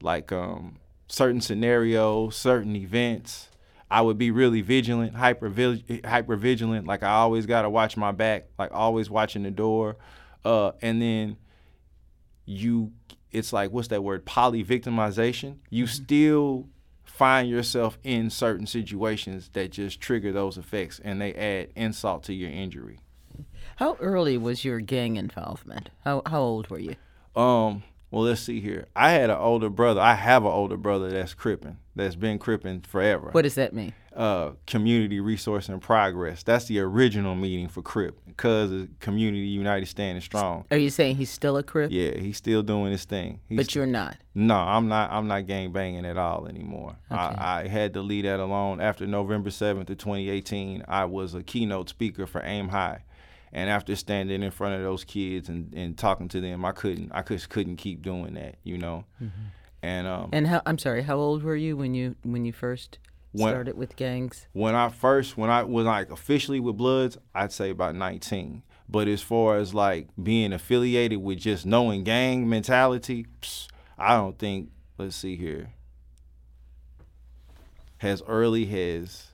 like 0.00 0.32
um, 0.32 0.78
certain 1.06 1.42
scenarios, 1.42 2.34
certain 2.34 2.76
events. 2.76 3.50
I 3.90 4.00
would 4.00 4.16
be 4.16 4.30
really 4.30 4.62
vigilant, 4.62 5.16
hyper 5.16 5.52
hyper 6.02 6.36
vigilant. 6.36 6.86
Like 6.86 7.02
I 7.02 7.10
always 7.10 7.44
gotta 7.44 7.68
watch 7.68 7.98
my 7.98 8.10
back, 8.10 8.46
like 8.58 8.70
always 8.72 9.10
watching 9.10 9.42
the 9.42 9.50
door, 9.50 9.96
uh, 10.44 10.72
and 10.80 11.00
then 11.00 11.36
you 12.44 12.92
it's 13.30 13.52
like 13.52 13.70
what's 13.70 13.88
that 13.88 14.02
word 14.02 14.24
poly 14.24 14.64
victimization 14.64 15.56
you 15.70 15.86
still 15.86 16.68
find 17.04 17.48
yourself 17.48 17.98
in 18.02 18.28
certain 18.30 18.66
situations 18.66 19.50
that 19.52 19.70
just 19.70 20.00
trigger 20.00 20.32
those 20.32 20.58
effects 20.58 21.00
and 21.04 21.20
they 21.20 21.32
add 21.34 21.68
insult 21.76 22.24
to 22.24 22.34
your 22.34 22.50
injury 22.50 22.98
How 23.76 23.96
early 24.00 24.36
was 24.38 24.64
your 24.64 24.80
gang 24.80 25.16
involvement? 25.16 25.90
How 26.04 26.22
how 26.26 26.40
old 26.42 26.68
were 26.68 26.78
you? 26.80 26.96
um 27.36 27.82
well 28.12 28.22
let's 28.22 28.40
see 28.40 28.60
here 28.60 28.86
i 28.94 29.10
had 29.10 29.28
an 29.30 29.36
older 29.36 29.68
brother 29.68 30.00
i 30.00 30.14
have 30.14 30.44
an 30.44 30.52
older 30.52 30.76
brother 30.76 31.10
that's 31.10 31.34
cripping 31.34 31.76
that's 31.96 32.14
been 32.14 32.38
cripping 32.38 32.80
forever 32.80 33.28
What 33.32 33.42
does 33.42 33.56
that 33.56 33.74
mean? 33.74 33.92
uh, 34.14 34.52
community 34.66 35.20
resource 35.20 35.68
and 35.68 35.80
progress 35.82 36.42
that's 36.42 36.66
the 36.66 36.78
original 36.80 37.34
meaning 37.34 37.68
for 37.68 37.82
crip 37.82 38.18
because 38.26 38.86
community 39.00 39.46
united 39.46 39.86
standing 39.86 40.20
strong 40.22 40.64
Are 40.70 40.76
you 40.76 40.90
saying 40.90 41.16
he's 41.16 41.30
still 41.30 41.56
a 41.56 41.62
crip? 41.62 41.90
yeah 41.90 42.16
he's 42.18 42.36
still 42.36 42.62
doing 42.62 42.92
his 42.92 43.04
thing 43.04 43.40
he's 43.48 43.56
But 43.56 43.74
you're 43.74 43.86
not. 43.86 44.16
No, 44.34 44.56
I'm 44.56 44.88
not. 44.88 45.10
I'm 45.10 45.28
not 45.28 45.46
gang 45.46 45.72
banging 45.72 46.06
at 46.06 46.16
all 46.16 46.46
anymore. 46.46 46.96
Okay. 47.10 47.20
I, 47.20 47.64
I 47.64 47.68
had 47.68 47.92
to 47.92 48.00
leave 48.00 48.24
that 48.24 48.40
alone 48.40 48.80
after 48.80 49.06
November 49.06 49.50
7th 49.50 49.90
of 49.90 49.98
2018. 49.98 50.84
I 50.88 51.04
was 51.04 51.34
a 51.34 51.42
keynote 51.42 51.90
speaker 51.90 52.26
for 52.26 52.40
Aim 52.42 52.68
High, 52.70 53.04
and 53.52 53.68
after 53.70 53.94
standing 53.96 54.42
in 54.42 54.50
front 54.50 54.74
of 54.76 54.82
those 54.82 55.04
kids 55.04 55.48
and, 55.48 55.72
and 55.74 55.96
talking 55.98 56.28
to 56.28 56.40
them, 56.40 56.64
I 56.64 56.72
couldn't. 56.72 57.12
I 57.12 57.22
just 57.22 57.48
couldn't 57.50 57.76
keep 57.76 58.02
doing 58.02 58.34
that. 58.34 58.56
You 58.64 58.78
know, 58.78 59.04
and 59.82 60.06
um, 60.06 60.30
And 60.32 60.46
how 60.46 60.62
I'm 60.66 60.78
sorry, 60.78 61.02
how 61.02 61.16
old 61.16 61.42
were 61.42 61.56
you 61.56 61.76
when 61.76 61.94
you 61.94 62.16
when 62.22 62.44
you 62.44 62.52
first 62.52 62.98
When- 63.32 63.52
started 63.52 63.76
with 63.76 63.96
gangs? 63.96 64.46
when 64.52 64.74
I 64.74 64.88
first 64.88 65.36
when 65.36 65.50
I 65.50 65.62
was 65.64 65.86
like 65.86 66.10
officially 66.10 66.60
with 66.60 66.76
Bloods, 66.76 67.18
I'd 67.34 67.52
say 67.52 67.70
about 67.70 67.94
19. 67.94 68.62
But 68.88 69.08
as 69.08 69.22
far 69.22 69.56
as 69.56 69.72
like 69.72 70.08
being 70.22 70.52
affiliated 70.52 71.22
with 71.22 71.38
just 71.38 71.64
knowing 71.64 72.04
gang 72.04 72.48
mentality, 72.48 73.26
psh, 73.40 73.68
I 73.98 74.16
don't 74.16 74.38
think. 74.38 74.70
Let's 74.98 75.16
see 75.16 75.36
here. 75.36 75.70
As 78.00 78.22
early 78.26 78.64
as 78.98 79.31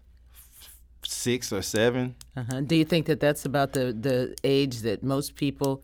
six 1.08 1.52
or 1.52 1.62
seven, 1.62 2.14
Uh-huh. 2.36 2.60
Do 2.60 2.76
you 2.76 2.84
think 2.84 3.06
that 3.06 3.20
that's 3.20 3.44
about 3.44 3.72
the, 3.72 3.92
the 3.92 4.36
age 4.44 4.80
that 4.80 5.02
most 5.02 5.34
people 5.36 5.82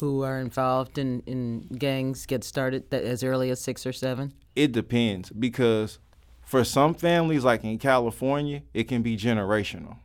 who 0.00 0.22
are 0.22 0.38
involved 0.38 0.98
in, 0.98 1.22
in 1.26 1.66
gangs 1.78 2.26
get 2.26 2.44
started 2.44 2.90
that 2.90 3.02
as 3.02 3.24
early 3.24 3.50
as 3.50 3.60
six 3.60 3.86
or 3.86 3.92
seven? 3.92 4.32
it 4.54 4.72
depends 4.72 5.28
because 5.30 5.98
for 6.42 6.64
some 6.64 6.94
families 6.94 7.44
like 7.44 7.62
in 7.64 7.78
California, 7.78 8.62
it 8.72 8.84
can 8.84 9.02
be 9.02 9.16
generational. 9.16 9.96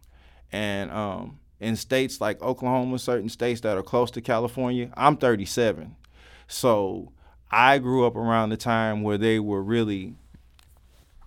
And 0.52 0.92
um, 0.92 1.40
in 1.60 1.76
states 1.78 2.20
like 2.20 2.42
Oklahoma, 2.42 3.00
certain 3.00 3.30
states 3.30 3.62
that 3.62 3.78
are 3.78 3.84
close 3.84 4.12
to 4.12 4.22
California, 4.22 4.90
I'm 4.98 5.16
37. 5.16 5.96
So 6.48 7.14
I 7.50 7.78
grew 7.78 8.06
up 8.06 8.16
around 8.16 8.50
the 8.50 8.58
time 8.58 9.04
where 9.04 9.18
they 9.18 9.40
were 9.40 9.62
really 9.64 10.16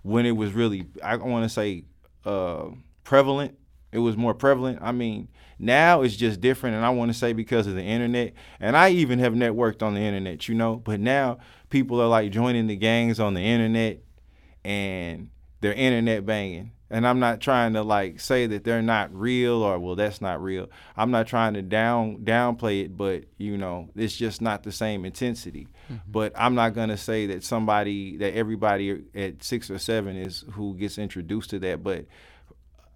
when 0.03 0.27
it 0.27 0.33
was 0.33 0.53
really 0.53 0.87
I 1.03 1.17
want 1.17 1.45
to 1.45 1.49
say 1.49 1.85
uh, 2.27 2.67
prevalent. 3.05 3.57
It 3.93 3.99
was 3.99 4.17
more 4.17 4.35
prevalent. 4.35 4.81
I 4.83 4.91
mean, 4.91 5.29
now 5.59 6.03
it's 6.03 6.17
just 6.17 6.41
different, 6.41 6.77
and 6.77 6.85
I 6.85 6.91
want 6.91 7.13
to 7.13 7.19
say 7.19 7.33
because 7.33 7.67
of 7.67 7.75
the 7.75 7.83
internet. 7.83 8.35
And 8.59 8.77
I 8.77 8.91
even 8.91 9.21
have 9.21 9.35
networked 9.35 9.83
on 9.83 9.95
the 9.95 10.01
internet, 10.01 10.49
you 10.49 10.55
know. 10.55 10.77
But 10.77 11.01
now 11.01 11.39
people 11.71 12.01
are 12.01 12.09
like 12.09 12.33
joining 12.33 12.67
the 12.67 12.77
gangs 12.77 13.21
on 13.21 13.35
the 13.35 13.41
internet, 13.41 14.01
and 14.65 15.31
they're 15.61 15.73
internet 15.73 16.27
banging. 16.27 16.73
And 16.91 17.07
I'm 17.07 17.19
not 17.19 17.41
trying 17.41 17.73
to 17.73 17.83
like 17.83 18.21
say 18.21 18.47
that 18.47 18.63
they're 18.63 18.83
not 18.83 19.13
real 19.13 19.63
or 19.63 19.79
well 19.79 19.97
that's 19.97 20.21
not 20.21 20.43
real. 20.43 20.69
I'm 20.97 21.11
not 21.11 21.27
trying 21.27 21.55
to 21.55 21.63
down 21.63 22.19
downplay 22.19 22.85
it, 22.85 22.97
but 22.97 23.25
you 23.39 23.57
know, 23.57 23.89
it's 23.97 24.15
just 24.15 24.43
not 24.43 24.63
the 24.63 24.71
same 24.71 25.05
intensity. 25.05 25.67
Mm-hmm. 25.91 25.97
But 26.07 26.33
I'm 26.37 26.55
not 26.55 26.75
gonna 26.75 26.97
say 26.97 27.27
that 27.29 27.43
somebody 27.43 28.17
that 28.19 28.35
everybody 28.35 29.03
at 29.15 29.43
six 29.43 29.71
or 29.71 29.79
seven 29.79 30.17
is 30.17 30.45
who 30.53 30.77
gets 30.77 30.99
introduced 30.99 31.51
to 31.51 31.59
that. 31.61 31.83
But 31.83 32.05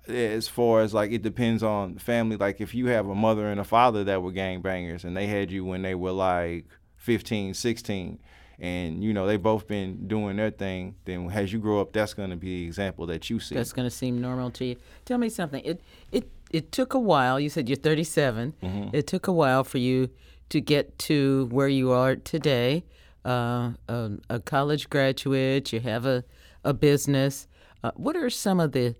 as 0.08 0.48
far 0.48 0.80
as 0.80 0.94
like 0.94 1.12
it 1.12 1.22
depends 1.22 1.62
on 1.62 1.98
family. 1.98 2.36
Like 2.36 2.60
if 2.60 2.74
you 2.74 2.86
have 2.86 3.08
a 3.08 3.14
mother 3.14 3.48
and 3.48 3.60
a 3.60 3.64
father 3.64 4.04
that 4.04 4.22
were 4.22 4.32
gangbangers 4.32 5.04
and 5.04 5.16
they 5.16 5.26
had 5.26 5.50
you 5.50 5.64
when 5.64 5.82
they 5.82 5.94
were 5.94 6.12
like 6.12 6.66
15, 6.96 7.54
16, 7.54 8.18
and 8.60 9.04
you 9.04 9.12
know 9.12 9.26
they 9.26 9.36
both 9.36 9.68
been 9.68 10.08
doing 10.08 10.36
their 10.36 10.50
thing 10.50 10.96
then 11.04 11.30
as 11.30 11.52
you 11.52 11.60
grow 11.60 11.80
up 11.80 11.92
that's 11.92 12.12
going 12.12 12.30
to 12.30 12.36
be 12.36 12.62
the 12.62 12.66
example 12.66 13.06
that 13.06 13.30
you 13.30 13.38
see. 13.38 13.54
That's 13.54 13.72
going 13.72 13.86
to 13.86 13.94
seem 13.94 14.20
normal 14.20 14.50
to 14.52 14.64
you. 14.64 14.76
Tell 15.04 15.18
me 15.18 15.28
something. 15.28 15.64
It 15.64 15.80
it 16.10 16.28
it 16.50 16.72
took 16.72 16.94
a 16.94 16.98
while. 16.98 17.38
You 17.38 17.50
said 17.50 17.68
you're 17.68 17.76
37 17.76 18.54
mm-hmm. 18.62 18.96
it 18.96 19.06
took 19.06 19.28
a 19.28 19.32
while 19.32 19.64
for 19.64 19.78
you 19.78 20.10
to 20.48 20.60
get 20.60 20.98
to 20.98 21.46
where 21.50 21.68
you 21.68 21.90
are 21.92 22.16
today. 22.16 22.84
Uh, 23.24 23.72
a, 23.88 24.12
a, 24.30 24.40
college 24.40 24.88
graduate 24.88 25.72
you 25.72 25.80
have 25.80 26.06
a, 26.06 26.24
a 26.64 26.72
business. 26.72 27.46
Uh, 27.84 27.90
what 27.94 28.16
are 28.16 28.30
some 28.30 28.58
of 28.58 28.72
the 28.72 28.94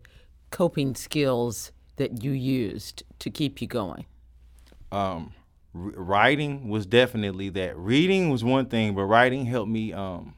coping 0.50 0.94
skills 0.94 1.72
that 1.96 2.22
you 2.22 2.30
used 2.30 3.02
to 3.18 3.30
keep 3.30 3.60
you 3.60 3.66
going 3.66 4.06
um, 4.92 5.32
writing 5.72 6.68
was 6.68 6.86
definitely 6.86 7.48
that. 7.50 7.76
Reading 7.76 8.30
was 8.30 8.42
one 8.42 8.66
thing, 8.66 8.94
but 8.94 9.04
writing 9.04 9.46
helped 9.46 9.70
me 9.70 9.92
um, 9.92 10.34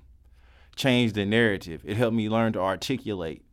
change 0.77 1.13
the 1.13 1.25
narrative. 1.25 1.83
It 1.85 1.97
helped 1.97 2.17
me 2.17 2.29
learn 2.29 2.53
to 2.55 2.61
articulate, 2.61 3.45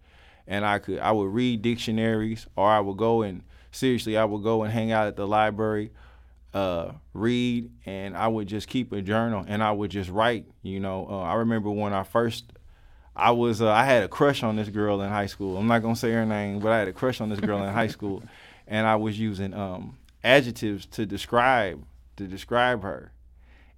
and 0.47 0.65
I 0.65 0.79
could 0.79 0.99
I 0.99 1.11
would 1.11 1.33
read 1.33 1.61
dictionaries, 1.61 2.47
or 2.55 2.67
I 2.67 2.79
would 2.79 2.97
go 2.97 3.21
and 3.21 3.43
seriously 3.71 4.17
I 4.17 4.25
would 4.25 4.43
go 4.43 4.63
and 4.63 4.73
hang 4.73 4.91
out 4.91 5.07
at 5.07 5.15
the 5.15 5.27
library, 5.27 5.91
uh, 6.53 6.93
read, 7.13 7.69
and 7.85 8.17
I 8.17 8.27
would 8.27 8.47
just 8.47 8.67
keep 8.67 8.91
a 8.91 9.01
journal 9.01 9.45
and 9.47 9.61
I 9.63 9.71
would 9.71 9.91
just 9.91 10.09
write. 10.09 10.47
You 10.63 10.79
know, 10.79 11.07
uh, 11.09 11.21
I 11.21 11.35
remember 11.35 11.69
when 11.69 11.93
I 11.93 12.03
first. 12.03 12.53
I 13.17 13.31
was 13.31 13.61
uh, 13.61 13.71
I 13.71 13.83
had 13.83 14.03
a 14.03 14.07
crush 14.07 14.43
on 14.43 14.55
this 14.55 14.69
girl 14.69 15.01
in 15.01 15.09
high 15.09 15.25
school. 15.25 15.57
I'm 15.57 15.67
not 15.67 15.81
gonna 15.81 15.95
say 15.95 16.11
her 16.11 16.25
name, 16.25 16.59
but 16.59 16.71
I 16.71 16.79
had 16.79 16.87
a 16.87 16.93
crush 16.93 17.19
on 17.19 17.29
this 17.29 17.39
girl 17.39 17.63
in 17.63 17.73
high 17.73 17.87
school, 17.87 18.23
and 18.67 18.85
I 18.85 18.95
was 18.95 19.19
using 19.19 19.53
um, 19.53 19.97
adjectives 20.23 20.85
to 20.87 21.05
describe 21.05 21.83
to 22.15 22.27
describe 22.27 22.83
her 22.83 23.11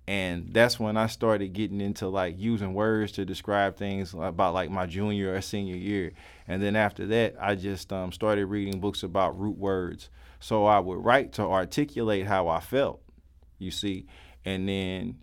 and 0.09 0.51
that's 0.51 0.79
when 0.79 0.97
I 0.97 1.05
started 1.05 1.53
getting 1.53 1.79
into 1.81 2.07
like 2.07 2.33
using 2.35 2.73
words 2.73 3.11
to 3.11 3.25
describe 3.25 3.77
things 3.77 4.15
about 4.15 4.55
like 4.55 4.71
my 4.71 4.87
junior 4.87 5.35
or 5.35 5.41
senior 5.41 5.75
year. 5.75 6.13
And 6.47 6.63
then 6.63 6.75
after 6.75 7.05
that, 7.05 7.35
I 7.39 7.53
just 7.53 7.93
um, 7.93 8.11
started 8.11 8.47
reading 8.47 8.79
books 8.79 9.03
about 9.03 9.39
root 9.39 9.59
words. 9.59 10.09
So 10.39 10.65
I 10.65 10.79
would 10.79 11.05
write 11.05 11.33
to 11.33 11.43
articulate 11.43 12.25
how 12.25 12.47
I 12.47 12.59
felt, 12.59 13.03
you 13.59 13.69
see. 13.69 14.07
And 14.43 14.67
then 14.67 15.19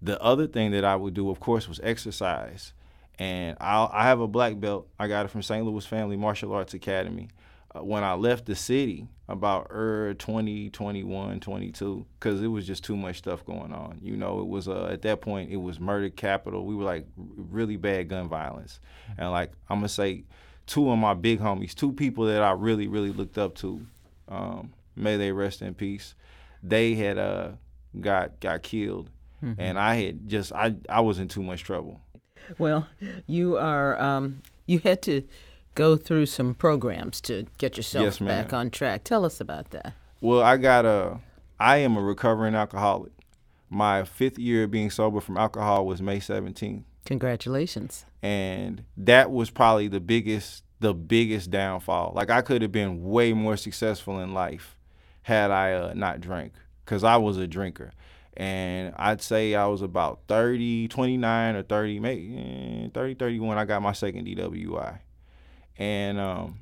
the 0.00 0.18
other 0.22 0.46
thing 0.46 0.70
that 0.70 0.86
I 0.86 0.96
would 0.96 1.12
do, 1.12 1.28
of 1.28 1.38
course, 1.38 1.68
was 1.68 1.78
exercise. 1.82 2.72
And 3.18 3.56
i 3.60 3.88
I 3.90 4.04
have 4.04 4.20
a 4.20 4.28
black 4.28 4.58
belt. 4.60 4.88
I 4.98 5.08
got 5.08 5.24
it 5.24 5.28
from 5.28 5.42
St. 5.42 5.64
Louis 5.64 5.84
Family 5.84 6.16
Martial 6.16 6.52
Arts 6.52 6.74
Academy. 6.74 7.28
Uh, 7.74 7.84
when 7.84 8.02
I 8.02 8.14
left 8.14 8.46
the 8.46 8.54
city 8.54 9.08
about 9.28 9.66
er 9.70 10.14
20, 10.14 10.70
21, 10.70 11.40
22, 11.40 12.06
because 12.18 12.40
it 12.40 12.46
was 12.46 12.66
just 12.66 12.82
too 12.82 12.96
much 12.96 13.18
stuff 13.18 13.44
going 13.44 13.72
on. 13.72 13.98
You 14.02 14.16
know, 14.16 14.40
it 14.40 14.46
was 14.46 14.68
uh, 14.68 14.88
at 14.90 15.02
that 15.02 15.20
point 15.20 15.50
it 15.50 15.56
was 15.56 15.78
murder 15.78 16.08
capital. 16.08 16.64
We 16.64 16.74
were 16.74 16.84
like 16.84 17.06
really 17.16 17.76
bad 17.76 18.08
gun 18.08 18.28
violence, 18.28 18.80
and 19.18 19.30
like 19.30 19.52
I'm 19.68 19.78
gonna 19.78 19.88
say, 19.88 20.24
two 20.66 20.90
of 20.90 20.98
my 20.98 21.12
big 21.12 21.40
homies, 21.40 21.74
two 21.74 21.92
people 21.92 22.24
that 22.26 22.42
I 22.42 22.52
really 22.52 22.88
really 22.88 23.12
looked 23.12 23.36
up 23.36 23.54
to, 23.56 23.86
um, 24.28 24.72
may 24.96 25.18
they 25.18 25.32
rest 25.32 25.60
in 25.60 25.74
peace. 25.74 26.14
They 26.62 26.94
had 26.94 27.18
uh 27.18 27.50
got 28.00 28.40
got 28.40 28.62
killed, 28.62 29.10
mm-hmm. 29.44 29.60
and 29.60 29.78
I 29.78 29.96
had 29.96 30.26
just 30.26 30.52
I 30.52 30.74
I 30.88 31.00
was 31.00 31.18
in 31.18 31.28
too 31.28 31.42
much 31.42 31.64
trouble. 31.64 32.00
Well, 32.58 32.88
you 33.26 33.56
are 33.56 34.00
um, 34.00 34.42
you 34.66 34.78
had 34.80 35.02
to 35.02 35.22
go 35.78 35.96
through 35.96 36.26
some 36.26 36.54
programs 36.54 37.20
to 37.20 37.46
get 37.56 37.76
yourself 37.76 38.04
yes, 38.04 38.18
back 38.18 38.52
on 38.52 38.68
track. 38.68 39.04
Tell 39.04 39.24
us 39.24 39.40
about 39.40 39.70
that. 39.70 39.94
Well, 40.20 40.42
I 40.42 40.56
got 40.56 40.84
a, 40.84 41.20
I 41.60 41.76
am 41.78 41.96
a 41.96 42.02
recovering 42.02 42.56
alcoholic. 42.56 43.12
My 43.70 44.04
fifth 44.04 44.40
year 44.40 44.64
of 44.64 44.72
being 44.72 44.90
sober 44.90 45.20
from 45.20 45.36
alcohol 45.36 45.86
was 45.86 46.02
May 46.02 46.18
17th. 46.18 46.82
Congratulations. 47.04 48.06
And 48.22 48.82
that 48.96 49.30
was 49.30 49.50
probably 49.50 49.86
the 49.86 50.00
biggest, 50.00 50.64
the 50.80 50.92
biggest 50.92 51.50
downfall. 51.50 52.12
Like 52.14 52.28
I 52.28 52.42
could 52.42 52.62
have 52.62 52.72
been 52.72 53.04
way 53.04 53.32
more 53.32 53.56
successful 53.56 54.18
in 54.18 54.34
life 54.34 54.76
had 55.22 55.52
I 55.52 55.74
uh, 55.74 55.92
not 55.94 56.20
drank, 56.20 56.54
because 56.84 57.04
I 57.04 57.18
was 57.18 57.36
a 57.36 57.46
drinker 57.46 57.92
and 58.38 58.94
I'd 58.96 59.20
say 59.20 59.54
I 59.54 59.66
was 59.66 59.82
about 59.82 60.20
30, 60.28 60.88
29 60.88 61.56
or 61.56 61.62
30, 61.62 62.00
maybe 62.00 62.84
eh, 62.86 62.88
30, 62.94 63.14
31. 63.14 63.58
I 63.58 63.64
got 63.66 63.82
my 63.82 63.92
second 63.92 64.26
DWI 64.26 65.00
and 65.78 66.18
um, 66.18 66.60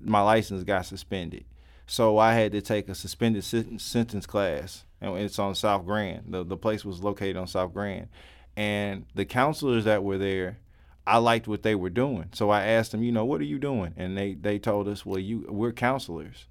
my 0.00 0.20
license 0.20 0.62
got 0.64 0.86
suspended. 0.86 1.44
So 1.86 2.18
I 2.18 2.34
had 2.34 2.52
to 2.52 2.60
take 2.60 2.88
a 2.88 2.94
suspended 2.94 3.44
sentence 3.44 4.26
class, 4.26 4.84
and 5.00 5.16
it's 5.18 5.38
on 5.38 5.54
South 5.54 5.84
Grand. 5.84 6.24
The 6.28 6.44
the 6.44 6.56
place 6.56 6.84
was 6.84 7.02
located 7.02 7.36
on 7.36 7.46
South 7.46 7.74
Grand, 7.74 8.08
and 8.56 9.04
the 9.14 9.24
counselors 9.24 9.84
that 9.84 10.02
were 10.02 10.16
there, 10.16 10.58
I 11.06 11.18
liked 11.18 11.46
what 11.46 11.62
they 11.62 11.74
were 11.74 11.90
doing. 11.90 12.30
So 12.32 12.48
I 12.48 12.64
asked 12.64 12.92
them, 12.92 13.02
you 13.02 13.12
know, 13.12 13.26
what 13.26 13.40
are 13.40 13.44
you 13.44 13.58
doing? 13.58 13.92
And 13.96 14.16
they 14.16 14.34
they 14.34 14.58
told 14.58 14.88
us, 14.88 15.04
well, 15.04 15.18
you 15.18 15.46
we're 15.50 15.72
counselors. 15.72 16.46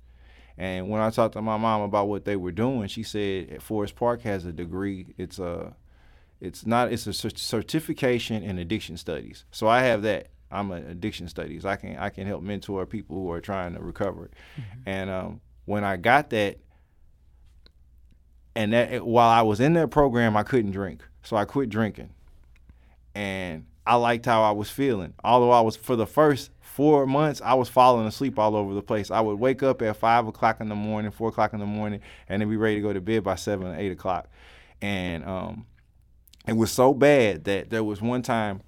And 0.58 0.90
when 0.90 1.02
I 1.02 1.10
talked 1.10 1.34
to 1.34 1.42
my 1.42 1.58
mom 1.58 1.82
about 1.82 2.08
what 2.08 2.26
they 2.26 2.36
were 2.36 2.52
doing, 2.52 2.88
she 2.88 3.04
said 3.04 3.62
Forest 3.62 3.96
Park 3.96 4.22
has 4.22 4.46
a 4.46 4.52
degree. 4.52 5.14
It's 5.18 5.40
a 5.40 5.76
it's 6.40 6.66
not 6.66 6.92
it's 6.92 7.08
a 7.08 7.14
certification 7.14 8.44
in 8.44 8.60
addiction 8.60 8.98
studies. 8.98 9.46
So 9.52 9.68
I 9.68 9.82
have 9.82 10.02
that. 10.04 10.28
I'm 10.52 10.72
an 10.72 10.86
addiction 10.86 11.28
studies. 11.28 11.66
I 11.66 11.76
can 11.76 11.98
I 11.98 12.10
can 12.10 12.28
help 12.28 12.44
mentor 12.44 12.86
people 12.86 13.16
who 13.16 13.32
are 13.32 13.42
trying 13.42 13.74
to 13.74 13.82
recover. 13.82 14.30
Mm-hmm. 14.60 14.82
And 14.86 15.10
um, 15.10 15.42
when 15.66 15.84
I 15.84 15.98
got 15.98 16.30
that, 16.30 16.60
and 18.56 18.74
that 18.74 19.06
while 19.06 19.30
I 19.30 19.42
was 19.42 19.60
in 19.60 19.74
that 19.74 19.90
program, 19.90 20.38
I 20.38 20.44
couldn't 20.44 20.72
drink, 20.72 21.02
so 21.24 21.36
I 21.36 21.46
quit 21.46 21.70
drinking, 21.70 22.12
and 23.16 23.66
I 23.88 23.96
liked 23.96 24.26
how 24.28 24.44
I 24.44 24.52
was 24.52 24.70
feeling. 24.70 25.14
Although 25.24 25.52
I 25.52 25.62
was 25.62 25.76
for 25.76 25.96
the 25.96 26.06
first 26.06 26.52
four 26.74 27.06
months, 27.06 27.40
I 27.44 27.54
was 27.54 27.70
falling 27.70 28.08
asleep 28.08 28.40
all 28.40 28.56
over 28.56 28.74
the 28.74 28.82
place. 28.82 29.12
I 29.12 29.22
would 29.22 29.40
wake 29.40 29.62
up 29.62 29.84
at 29.84 29.96
five 29.96 30.26
o'clock 30.26 30.60
in 30.60 30.70
the 30.70 30.76
morning, 30.76 31.12
four 31.12 31.30
o'clock 31.30 31.54
in 31.54 31.60
the 31.60 31.68
morning, 31.68 32.02
and 32.28 32.42
then 32.42 32.50
be 32.50 32.58
ready 32.58 32.78
to 32.78 32.82
go 32.82 32.92
to 32.92 33.00
bed 33.00 33.24
by 33.24 33.36
seven 33.36 33.68
or 33.68 33.76
eight 33.76 33.92
o'clock. 33.92 34.28
And 34.82 35.24
um, 35.24 35.68
it 36.48 36.54
was 36.54 36.72
so 36.72 36.96
bad 36.96 37.44
that 37.44 37.70
there 37.70 37.84
was 37.84 38.02
one 38.02 38.24
time 38.24 38.64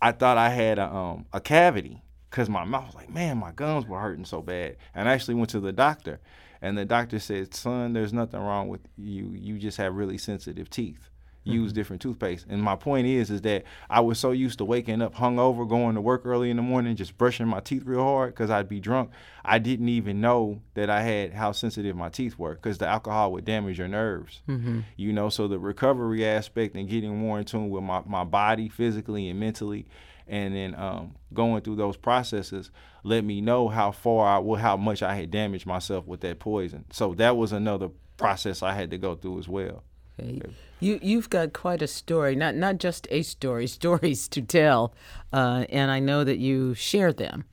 I 0.00 0.12
thought 0.12 0.38
I 0.38 0.50
had 0.50 0.78
a 0.78 0.86
um, 0.86 1.26
a 1.32 1.40
cavity 1.40 2.00
because 2.30 2.48
my 2.48 2.64
mouth 2.64 2.86
was 2.86 2.94
like, 2.94 3.10
man, 3.10 3.38
my 3.38 3.50
gums 3.50 3.86
were 3.86 3.98
hurting 3.98 4.24
so 4.24 4.40
bad. 4.40 4.76
And 4.94 5.08
I 5.08 5.12
actually 5.12 5.34
went 5.34 5.50
to 5.50 5.60
the 5.60 5.72
doctor, 5.72 6.20
and 6.62 6.78
the 6.78 6.84
doctor 6.84 7.18
said, 7.18 7.54
son, 7.54 7.92
there's 7.92 8.12
nothing 8.12 8.38
wrong 8.40 8.68
with 8.68 8.82
you. 8.96 9.32
You 9.34 9.58
just 9.58 9.78
have 9.78 9.96
really 9.96 10.18
sensitive 10.18 10.70
teeth 10.70 11.10
use 11.44 11.70
mm-hmm. 11.70 11.74
different 11.74 12.02
toothpaste. 12.02 12.46
And 12.48 12.62
my 12.62 12.76
point 12.76 13.06
is, 13.06 13.30
is 13.30 13.42
that 13.42 13.64
I 13.88 14.00
was 14.00 14.18
so 14.18 14.32
used 14.32 14.58
to 14.58 14.64
waking 14.64 15.02
up 15.02 15.14
hungover, 15.14 15.68
going 15.68 15.94
to 15.94 16.00
work 16.00 16.22
early 16.24 16.50
in 16.50 16.56
the 16.56 16.62
morning, 16.62 16.96
just 16.96 17.16
brushing 17.16 17.48
my 17.48 17.60
teeth 17.60 17.84
real 17.84 18.02
hard 18.02 18.34
because 18.34 18.50
I'd 18.50 18.68
be 18.68 18.80
drunk. 18.80 19.10
I 19.44 19.58
didn't 19.58 19.88
even 19.88 20.20
know 20.20 20.60
that 20.74 20.90
I 20.90 21.02
had 21.02 21.32
how 21.32 21.52
sensitive 21.52 21.96
my 21.96 22.10
teeth 22.10 22.38
were 22.38 22.54
because 22.54 22.78
the 22.78 22.86
alcohol 22.86 23.32
would 23.32 23.44
damage 23.44 23.78
your 23.78 23.88
nerves. 23.88 24.42
Mm-hmm. 24.48 24.80
You 24.96 25.12
know, 25.12 25.30
so 25.30 25.48
the 25.48 25.58
recovery 25.58 26.26
aspect 26.26 26.74
and 26.74 26.88
getting 26.88 27.16
more 27.16 27.38
in 27.38 27.44
tune 27.44 27.70
with 27.70 27.82
my, 27.82 28.02
my 28.06 28.24
body 28.24 28.68
physically 28.68 29.28
and 29.28 29.40
mentally 29.40 29.86
and 30.30 30.54
then 30.54 30.74
um, 30.74 31.14
going 31.32 31.62
through 31.62 31.76
those 31.76 31.96
processes 31.96 32.70
let 33.02 33.24
me 33.24 33.40
know 33.40 33.68
how 33.68 33.90
far 33.90 34.36
I, 34.36 34.38
well, 34.38 34.60
how 34.60 34.76
much 34.76 35.02
I 35.02 35.14
had 35.14 35.30
damaged 35.30 35.66
myself 35.66 36.06
with 36.06 36.20
that 36.20 36.38
poison. 36.38 36.84
So 36.92 37.14
that 37.14 37.36
was 37.36 37.52
another 37.52 37.88
process 38.16 38.62
I 38.62 38.74
had 38.74 38.90
to 38.90 38.98
go 38.98 39.14
through 39.14 39.38
as 39.38 39.48
well. 39.48 39.82
Okay. 40.18 40.40
You 40.80 40.98
you've 41.02 41.30
got 41.30 41.52
quite 41.52 41.82
a 41.82 41.86
story, 41.86 42.36
not 42.36 42.54
not 42.54 42.78
just 42.78 43.06
a 43.10 43.22
story, 43.22 43.66
stories 43.80 44.28
to 44.28 44.42
tell, 44.42 44.94
uh, 45.32 45.64
and 45.68 45.90
I 45.90 46.00
know 46.00 46.24
that 46.24 46.38
you 46.38 46.74
share 46.74 47.12
them 47.12 47.44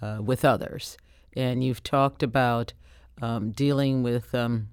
uh, 0.00 0.18
with 0.20 0.44
others. 0.44 0.96
And 1.34 1.64
you've 1.64 1.82
talked 1.82 2.22
about 2.22 2.74
um, 3.22 3.52
dealing 3.52 4.02
with 4.02 4.34
um, 4.34 4.68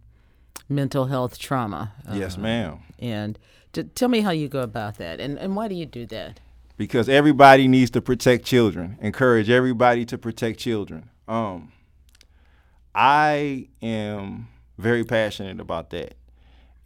mental 0.68 1.06
health 1.06 1.40
trauma. 1.40 1.94
yes, 2.12 2.38
uh, 2.38 2.42
ma'am. 2.42 2.80
And 3.00 3.40
t- 3.72 3.84
tell 3.84 4.10
me 4.10 4.20
how 4.22 4.32
you 4.32 4.50
go 4.50 4.62
about 4.62 4.98
that, 4.98 5.20
and 5.20 5.38
and 5.38 5.56
why 5.56 5.68
do 5.68 5.76
you 5.76 5.86
do 5.86 6.06
that? 6.08 6.42
because 6.80 7.10
everybody 7.10 7.68
needs 7.68 7.92
to 7.92 8.02
protect 8.02 8.46
children. 8.46 8.98
Encourage 9.02 9.50
everybody 9.50 10.06
to 10.06 10.18
protect 10.18 10.60
children. 10.60 11.10
Um, 11.28 11.74
I 12.96 13.68
am 13.82 14.48
very 14.78 15.04
passionate 15.04 15.60
about 15.60 15.90
that. 15.90 16.16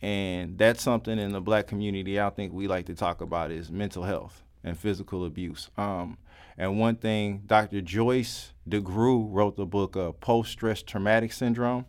And 0.04 0.58
that's 0.58 0.84
something 0.84 1.18
in 1.18 1.32
the 1.32 1.40
black 1.40 1.66
community 1.66 2.20
I 2.20 2.30
think 2.30 2.52
we 2.52 2.68
like 2.68 2.88
to 2.88 2.94
talk 2.94 3.22
about 3.22 3.52
is 3.52 3.72
mental 3.72 4.04
health 4.04 4.44
and 4.62 4.78
physical 4.78 5.24
abuse. 5.24 5.70
Um, 5.78 6.18
and 6.58 6.78
one 6.78 6.98
thing, 6.98 7.44
Dr. 7.46 7.80
Joyce 7.80 8.52
DeGruy 8.70 9.28
wrote 9.32 9.56
the 9.56 9.66
book 9.66 9.96
uh, 9.96 10.12
Post 10.12 10.52
Stress 10.52 10.84
Traumatic 10.84 11.32
Syndrome. 11.32 11.86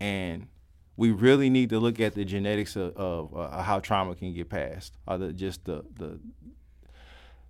And 0.00 0.48
we 0.96 1.12
really 1.12 1.48
need 1.48 1.70
to 1.70 1.78
look 1.78 2.00
at 2.00 2.16
the 2.16 2.24
genetics 2.24 2.74
of, 2.74 2.96
of 2.96 3.36
uh, 3.36 3.62
how 3.62 3.78
trauma 3.78 4.16
can 4.16 4.34
get 4.34 4.48
passed, 4.48 4.94
or 5.06 5.16
the, 5.16 5.32
just 5.32 5.64
the, 5.66 5.84
the 5.94 6.18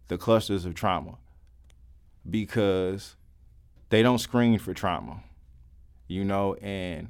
the 0.09 0.19
clusters 0.19 0.65
of 0.65 0.75
trauma, 0.75 1.17
because 2.29 3.17
they 3.89 4.03
don't 4.03 4.19
screen 4.19 4.59
for 4.59 4.73
trauma, 4.73 5.23
you 6.07 6.23
know, 6.23 6.55
and 6.55 7.09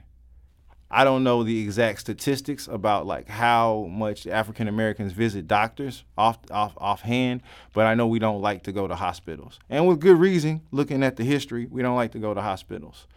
I 0.90 1.02
don't 1.02 1.24
know 1.24 1.42
the 1.42 1.62
exact 1.62 2.00
statistics 2.00 2.68
about 2.68 3.06
like 3.06 3.28
how 3.28 3.88
much 3.90 4.26
African 4.26 4.68
Americans 4.68 5.12
visit 5.12 5.48
doctors 5.48 6.04
off 6.16 6.38
off 6.50 6.74
offhand, 6.76 7.42
but 7.72 7.86
I 7.86 7.94
know 7.94 8.06
we 8.06 8.20
don't 8.20 8.40
like 8.40 8.62
to 8.64 8.72
go 8.72 8.86
to 8.86 8.94
hospitals, 8.94 9.58
and 9.68 9.88
with 9.88 10.00
good 10.00 10.18
reason. 10.18 10.62
Looking 10.70 11.02
at 11.02 11.16
the 11.16 11.24
history, 11.24 11.66
we 11.66 11.82
don't 11.82 11.96
like 11.96 12.12
to 12.12 12.20
go 12.20 12.34
to 12.34 12.40
hospitals, 12.40 13.08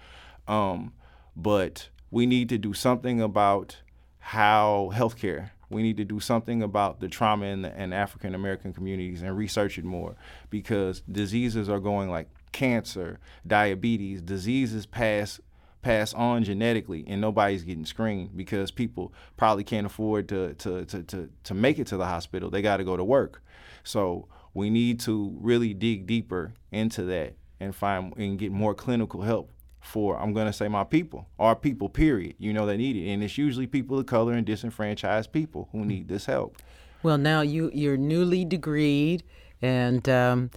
um, 0.48 0.94
but 1.36 1.90
we 2.10 2.26
need 2.26 2.50
to 2.50 2.58
do 2.58 2.74
something 2.74 3.22
about 3.22 3.78
how 4.20 4.92
healthcare. 4.94 5.52
We 5.70 5.84
need 5.84 5.98
to 5.98 6.06
do 6.06 6.20
something 6.20 6.64
about 6.64 7.00
the 7.00 7.08
trauma 7.08 7.46
in 7.46 7.66
in 7.66 7.94
African 7.94 8.34
American 8.34 8.74
communities 8.74 9.22
and 9.22 9.38
research 9.38 9.78
it 9.78 9.86
more 9.86 10.16
because 10.50 11.02
diseases 11.02 11.70
are 11.70 11.80
going 11.80 12.10
like 12.10 12.30
cancer, 12.52 13.20
diabetes, 13.46 14.24
diseases 14.24 14.88
pass 14.88 15.40
pass 15.82 16.14
on 16.14 16.44
genetically 16.44 17.06
and 17.08 17.22
nobody's 17.22 17.64
getting 17.64 17.86
screened 17.86 18.36
because 18.36 18.72
people 18.72 19.14
probably 19.38 19.64
can't 19.64 19.86
afford 19.86 20.28
to 20.30 20.54
to 20.56 20.86
to 20.86 21.04
to, 21.04 21.30
to 21.44 21.54
make 21.54 21.80
it 21.80 21.88
to 21.88 21.98
the 21.98 22.06
hospital. 22.06 22.50
They 22.50 22.62
got 22.62 22.78
to 22.78 22.84
go 22.84 22.98
to 22.98 23.04
work. 23.04 23.44
So 23.84 24.28
we 24.54 24.70
need 24.70 25.00
to 25.02 25.38
really 25.40 25.74
dig 25.74 26.06
deeper 26.06 26.54
into 26.72 27.04
that 27.04 27.36
and 27.60 27.76
find 27.76 28.16
and 28.18 28.38
get 28.38 28.52
more 28.52 28.74
clinical 28.74 29.22
help 29.22 29.52
for 29.80 30.20
I'm 30.20 30.34
gonna 30.34 30.54
say 30.54 30.68
my 30.68 30.84
people, 30.84 31.28
our 31.40 31.56
people, 31.56 31.90
period. 31.90 32.36
You 32.38 32.54
know, 32.54 32.66
they 32.66 32.78
need 32.78 32.96
it, 32.96 33.10
and 33.12 33.24
it's 33.24 33.38
usually 33.38 33.68
people 33.68 33.98
of 33.98 34.06
color 34.06 34.34
and 34.34 34.46
disenfranchised 34.46 35.32
people 35.32 35.70
who 35.72 35.86
need 35.86 36.08
this 36.08 36.26
help. 36.26 36.58
Well, 37.02 37.18
now 37.18 37.42
you 37.42 37.72
you're 37.74 37.98
newly 37.98 38.46
degreed, 38.46 39.22
and 39.62 40.08
um, 40.10 40.52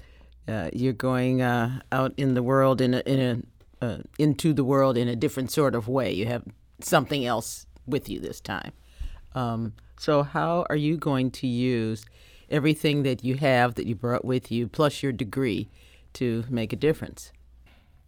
uh, 0.49 0.71
you're 0.73 0.93
going 0.93 1.41
uh, 1.41 1.81
out 1.93 2.13
in 2.17 2.35
the 2.35 2.43
world 2.43 2.81
in 2.81 2.95
a, 2.95 3.01
in 3.01 3.21
a 3.21 3.39
uh, 3.83 3.99
into 4.19 4.53
the 4.53 4.65
world 4.65 4.97
in 4.97 5.09
a 5.09 5.17
different 5.17 5.51
sort 5.51 5.75
of 5.75 5.89
way. 5.89 6.13
You 6.13 6.27
have 6.27 6.45
something 6.81 7.27
else 7.27 7.67
with 7.87 8.09
you 8.09 8.21
this 8.21 8.41
time. 8.41 8.73
Um, 9.35 9.75
so, 9.99 10.23
how 10.23 10.67
are 10.71 10.77
you 10.77 10.97
going 10.97 11.31
to 11.33 11.47
use 11.47 12.05
everything 12.49 13.03
that 13.03 13.25
you 13.25 13.37
have 13.37 13.75
that 13.75 13.87
you 13.87 13.95
brought 13.95 14.25
with 14.25 14.51
you, 14.51 14.69
plus 14.69 15.03
your 15.03 15.13
degree, 15.13 15.69
to 16.15 16.45
make 16.49 16.73
a 16.73 16.77
difference? 16.77 17.33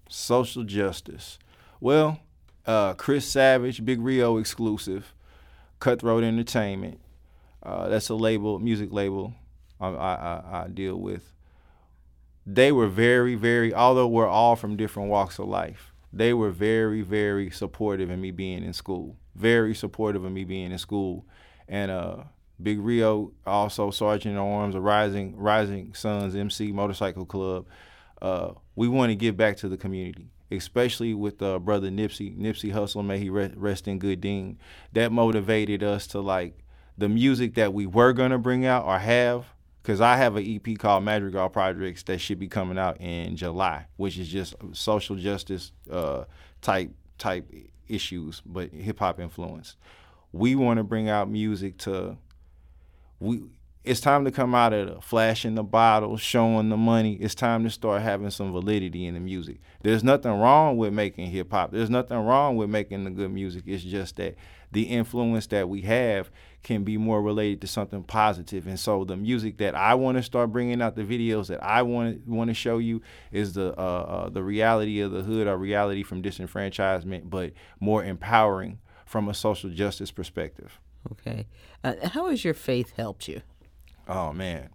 Social 0.08 0.64
justice. 0.64 1.38
Well, 1.80 2.20
uh, 2.66 2.94
Chris 2.94 3.26
Savage, 3.26 3.84
Big 3.84 4.00
Rio 4.00 4.38
exclusive, 4.38 5.12
Cutthroat 5.80 6.24
Entertainment. 6.24 7.00
Uh, 7.62 7.88
that's 7.88 8.10
a 8.10 8.14
label, 8.14 8.58
music 8.58 8.92
label 8.92 9.34
I, 9.80 9.88
I, 9.88 10.62
I 10.64 10.68
deal 10.68 10.96
with 10.96 11.32
they 12.46 12.72
were 12.72 12.88
very, 12.88 13.34
very, 13.34 13.72
although 13.72 14.06
we're 14.06 14.28
all 14.28 14.56
from 14.56 14.76
different 14.76 15.08
walks 15.08 15.38
of 15.38 15.46
life, 15.46 15.92
they 16.12 16.32
were 16.32 16.50
very, 16.50 17.02
very 17.02 17.50
supportive 17.50 18.10
of 18.10 18.18
me 18.18 18.30
being 18.30 18.62
in 18.62 18.72
school. 18.72 19.16
Very 19.34 19.74
supportive 19.74 20.24
of 20.24 20.30
me 20.30 20.44
being 20.44 20.70
in 20.70 20.78
school. 20.78 21.26
And 21.68 21.90
uh, 21.90 22.24
Big 22.62 22.78
Rio, 22.78 23.32
also 23.46 23.90
Sergeant 23.90 24.36
Arms, 24.36 24.74
a 24.74 24.80
Rising 24.80 25.36
Rising 25.36 25.94
Sons 25.94 26.36
MC 26.36 26.70
Motorcycle 26.70 27.26
Club. 27.26 27.66
Uh, 28.22 28.52
we 28.76 28.88
want 28.88 29.10
to 29.10 29.16
give 29.16 29.36
back 29.36 29.56
to 29.58 29.68
the 29.68 29.76
community, 29.76 30.30
especially 30.50 31.14
with 31.14 31.42
uh, 31.42 31.58
brother 31.58 31.90
Nipsey, 31.90 32.36
Nipsey 32.38 32.72
Hussle, 32.72 33.04
may 33.04 33.18
he 33.18 33.28
rest 33.28 33.88
in 33.88 33.98
good 33.98 34.20
deed. 34.20 34.56
That 34.92 35.10
motivated 35.10 35.82
us 35.82 36.06
to 36.08 36.20
like 36.20 36.58
the 36.96 37.08
music 37.08 37.54
that 37.54 37.74
we 37.74 37.86
were 37.86 38.12
gonna 38.12 38.38
bring 38.38 38.64
out 38.64 38.84
or 38.84 38.98
have 38.98 39.46
because 39.84 40.00
I 40.00 40.16
have 40.16 40.36
an 40.36 40.46
EP 40.46 40.78
called 40.78 41.04
Madrigal 41.04 41.50
Projects 41.50 42.04
that 42.04 42.18
should 42.18 42.38
be 42.38 42.48
coming 42.48 42.78
out 42.78 42.98
in 43.02 43.36
July, 43.36 43.86
which 43.96 44.16
is 44.16 44.28
just 44.28 44.54
social 44.72 45.14
justice 45.14 45.72
uh, 45.90 46.24
type 46.62 46.90
type 47.18 47.52
issues, 47.86 48.40
but 48.46 48.72
hip 48.72 48.98
hop 48.98 49.20
influence. 49.20 49.76
We 50.32 50.54
want 50.54 50.78
to 50.78 50.84
bring 50.84 51.10
out 51.10 51.28
music 51.28 51.76
to 51.78 52.16
we. 53.20 53.42
It's 53.84 54.00
time 54.00 54.24
to 54.24 54.30
come 54.30 54.54
out 54.54 54.72
of 54.72 54.94
the 54.94 55.00
flashing 55.02 55.56
the 55.56 55.62
bottles, 55.62 56.22
showing 56.22 56.70
the 56.70 56.76
money. 56.78 57.16
It's 57.16 57.34
time 57.34 57.64
to 57.64 57.70
start 57.70 58.00
having 58.00 58.30
some 58.30 58.50
validity 58.50 59.04
in 59.04 59.12
the 59.12 59.20
music. 59.20 59.58
There's 59.82 60.02
nothing 60.02 60.32
wrong 60.32 60.78
with 60.78 60.94
making 60.94 61.30
hip 61.30 61.50
hop. 61.50 61.72
There's 61.72 61.90
nothing 61.90 62.16
wrong 62.16 62.56
with 62.56 62.70
making 62.70 63.04
the 63.04 63.10
good 63.10 63.30
music. 63.30 63.64
It's 63.66 63.84
just 63.84 64.16
that 64.16 64.36
the 64.74 64.82
influence 64.82 65.46
that 65.46 65.68
we 65.68 65.82
have 65.82 66.30
can 66.62 66.82
be 66.82 66.96
more 66.96 67.22
related 67.22 67.60
to 67.60 67.66
something 67.66 68.02
positive. 68.02 68.66
And 68.66 68.78
so 68.78 69.04
the 69.04 69.16
music 69.16 69.58
that 69.58 69.74
I 69.74 69.94
want 69.94 70.16
to 70.16 70.22
start 70.22 70.50
bringing 70.50 70.82
out, 70.82 70.96
the 70.96 71.04
videos 71.04 71.46
that 71.46 71.62
I 71.62 71.82
want 71.82 72.26
want 72.26 72.48
to 72.48 72.54
show 72.54 72.78
you 72.78 73.00
is 73.30 73.54
the 73.54 73.72
uh, 73.78 73.82
uh, 73.82 74.28
the 74.28 74.42
reality 74.42 75.00
of 75.00 75.12
the 75.12 75.22
hood 75.22 75.46
or 75.46 75.56
reality 75.56 76.02
from 76.02 76.22
disenfranchisement, 76.22 77.30
but 77.30 77.52
more 77.80 78.04
empowering 78.04 78.78
from 79.06 79.28
a 79.28 79.34
social 79.34 79.70
justice 79.70 80.10
perspective. 80.10 80.80
Okay, 81.12 81.46
uh, 81.84 81.94
how 82.08 82.28
has 82.28 82.44
your 82.44 82.54
faith 82.54 82.94
helped 82.96 83.28
you? 83.28 83.42
Oh 84.08 84.32
man, 84.32 84.70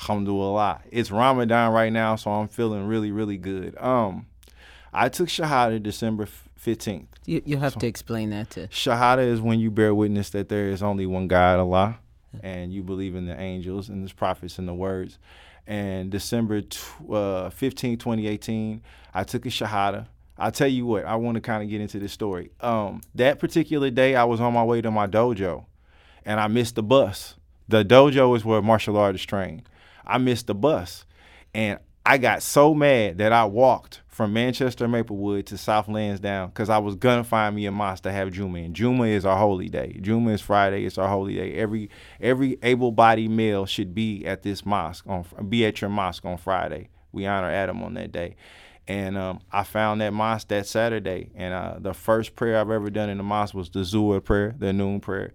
alhamdulillah. 0.00 0.82
It's 0.90 1.10
Ramadan 1.10 1.72
right 1.72 1.92
now, 1.92 2.16
so 2.16 2.32
I'm 2.32 2.48
feeling 2.48 2.86
really 2.86 3.12
really 3.12 3.38
good. 3.38 3.76
Um, 3.78 4.26
I 4.92 5.08
took 5.08 5.28
Shahada 5.28 5.80
December 5.80 6.26
15th. 6.60 7.06
You, 7.28 7.42
you 7.44 7.56
have 7.58 7.74
so, 7.74 7.80
to 7.80 7.86
explain 7.86 8.30
that 8.30 8.48
to. 8.50 8.68
Shahada 8.68 9.18
is 9.18 9.42
when 9.42 9.60
you 9.60 9.70
bear 9.70 9.94
witness 9.94 10.30
that 10.30 10.48
there 10.48 10.70
is 10.70 10.82
only 10.82 11.04
one 11.04 11.28
God, 11.28 11.58
Allah, 11.58 11.98
and 12.42 12.72
you 12.72 12.82
believe 12.82 13.14
in 13.14 13.26
the 13.26 13.38
angels 13.38 13.90
and 13.90 14.08
the 14.08 14.14
prophets 14.14 14.58
and 14.58 14.66
the 14.66 14.72
words. 14.72 15.18
And 15.66 16.10
December 16.10 16.62
tw- 16.62 17.12
uh, 17.12 17.50
15, 17.50 17.98
2018, 17.98 18.80
I 19.12 19.24
took 19.24 19.44
a 19.44 19.50
Shahada. 19.50 20.06
I'll 20.38 20.50
tell 20.50 20.68
you 20.68 20.86
what, 20.86 21.04
I 21.04 21.16
want 21.16 21.34
to 21.34 21.42
kind 21.42 21.62
of 21.62 21.68
get 21.68 21.82
into 21.82 21.98
this 21.98 22.14
story. 22.14 22.50
Um, 22.60 23.02
that 23.14 23.38
particular 23.38 23.90
day, 23.90 24.14
I 24.14 24.24
was 24.24 24.40
on 24.40 24.54
my 24.54 24.64
way 24.64 24.80
to 24.80 24.90
my 24.90 25.06
dojo 25.06 25.66
and 26.24 26.40
I 26.40 26.48
missed 26.48 26.76
the 26.76 26.82
bus. 26.82 27.34
The 27.68 27.84
dojo 27.84 28.34
is 28.38 28.44
where 28.44 28.62
martial 28.62 28.96
artists 28.96 29.26
train. 29.26 29.64
I 30.06 30.16
missed 30.16 30.46
the 30.46 30.54
bus 30.54 31.04
and 31.52 31.78
I 32.06 32.16
got 32.16 32.42
so 32.42 32.72
mad 32.72 33.18
that 33.18 33.34
I 33.34 33.44
walked 33.44 34.00
from 34.18 34.32
Manchester 34.32 34.88
Maplewood 34.88 35.46
to 35.46 35.56
South 35.56 35.86
Lansdowne 35.86 36.48
because 36.48 36.68
I 36.68 36.78
was 36.78 36.96
gonna 36.96 37.22
find 37.22 37.54
me 37.54 37.66
a 37.66 37.70
mosque 37.70 38.02
to 38.02 38.10
have 38.10 38.32
Juma 38.32 38.58
in. 38.58 38.74
Juma 38.74 39.04
is 39.04 39.24
our 39.24 39.38
holy 39.38 39.68
day. 39.68 39.96
Juma 40.00 40.32
is 40.32 40.40
Friday. 40.40 40.84
It's 40.84 40.98
our 40.98 41.06
holy 41.06 41.36
day. 41.36 41.54
Every 41.54 41.88
every 42.20 42.58
able-bodied 42.64 43.30
male 43.30 43.64
should 43.64 43.94
be 43.94 44.26
at 44.26 44.42
this 44.42 44.66
mosque 44.66 45.06
on 45.06 45.24
be 45.48 45.64
at 45.64 45.80
your 45.80 45.90
mosque 45.90 46.24
on 46.24 46.36
Friday. 46.36 46.88
We 47.12 47.26
honor 47.26 47.48
Adam 47.48 47.80
on 47.84 47.94
that 47.94 48.10
day. 48.10 48.34
And 48.88 49.16
um, 49.16 49.38
I 49.52 49.62
found 49.62 50.00
that 50.00 50.12
mosque 50.12 50.48
that 50.48 50.66
Saturday, 50.66 51.30
and 51.36 51.54
uh, 51.54 51.76
the 51.78 51.94
first 51.94 52.34
prayer 52.34 52.58
I've 52.58 52.70
ever 52.70 52.90
done 52.90 53.10
in 53.10 53.18
the 53.18 53.22
mosque 53.22 53.54
was 53.54 53.70
the 53.70 53.84
Zuhr 53.84 54.24
prayer, 54.24 54.52
the 54.58 54.72
noon 54.72 54.98
prayer, 54.98 55.32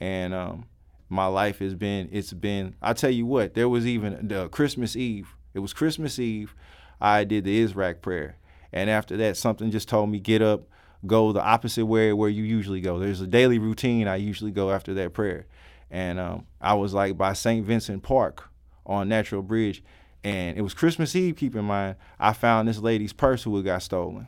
and 0.00 0.34
um, 0.34 0.66
my 1.08 1.24
life 1.24 1.60
has 1.60 1.74
been 1.74 2.10
it's 2.12 2.34
been. 2.34 2.74
I 2.82 2.92
tell 2.92 3.08
you 3.08 3.24
what, 3.24 3.54
there 3.54 3.70
was 3.70 3.86
even 3.86 4.28
the 4.28 4.50
Christmas 4.50 4.96
Eve. 4.96 5.34
It 5.54 5.60
was 5.60 5.72
Christmas 5.72 6.18
Eve. 6.18 6.54
I 7.00 7.24
did 7.24 7.44
the 7.44 7.64
Ishraq 7.64 8.00
prayer. 8.00 8.36
And 8.72 8.90
after 8.90 9.16
that, 9.16 9.36
something 9.36 9.70
just 9.70 9.88
told 9.88 10.10
me 10.10 10.18
get 10.20 10.42
up, 10.42 10.68
go 11.06 11.32
the 11.32 11.42
opposite 11.42 11.86
way 11.86 12.12
where 12.12 12.28
you 12.28 12.44
usually 12.44 12.80
go. 12.80 12.98
There's 12.98 13.20
a 13.20 13.26
daily 13.26 13.58
routine 13.58 14.08
I 14.08 14.16
usually 14.16 14.50
go 14.50 14.70
after 14.70 14.94
that 14.94 15.14
prayer. 15.14 15.46
And 15.90 16.18
um, 16.18 16.46
I 16.60 16.74
was 16.74 16.92
like 16.92 17.16
by 17.16 17.32
St. 17.32 17.64
Vincent 17.64 18.02
Park 18.02 18.50
on 18.84 19.08
Natural 19.08 19.42
Bridge. 19.42 19.82
And 20.24 20.58
it 20.58 20.62
was 20.62 20.74
Christmas 20.74 21.14
Eve, 21.16 21.36
keep 21.36 21.54
in 21.54 21.64
mind. 21.64 21.96
I 22.18 22.32
found 22.32 22.68
this 22.68 22.78
lady's 22.78 23.12
purse 23.12 23.44
who 23.44 23.56
had 23.56 23.64
got 23.64 23.82
stolen. 23.82 24.26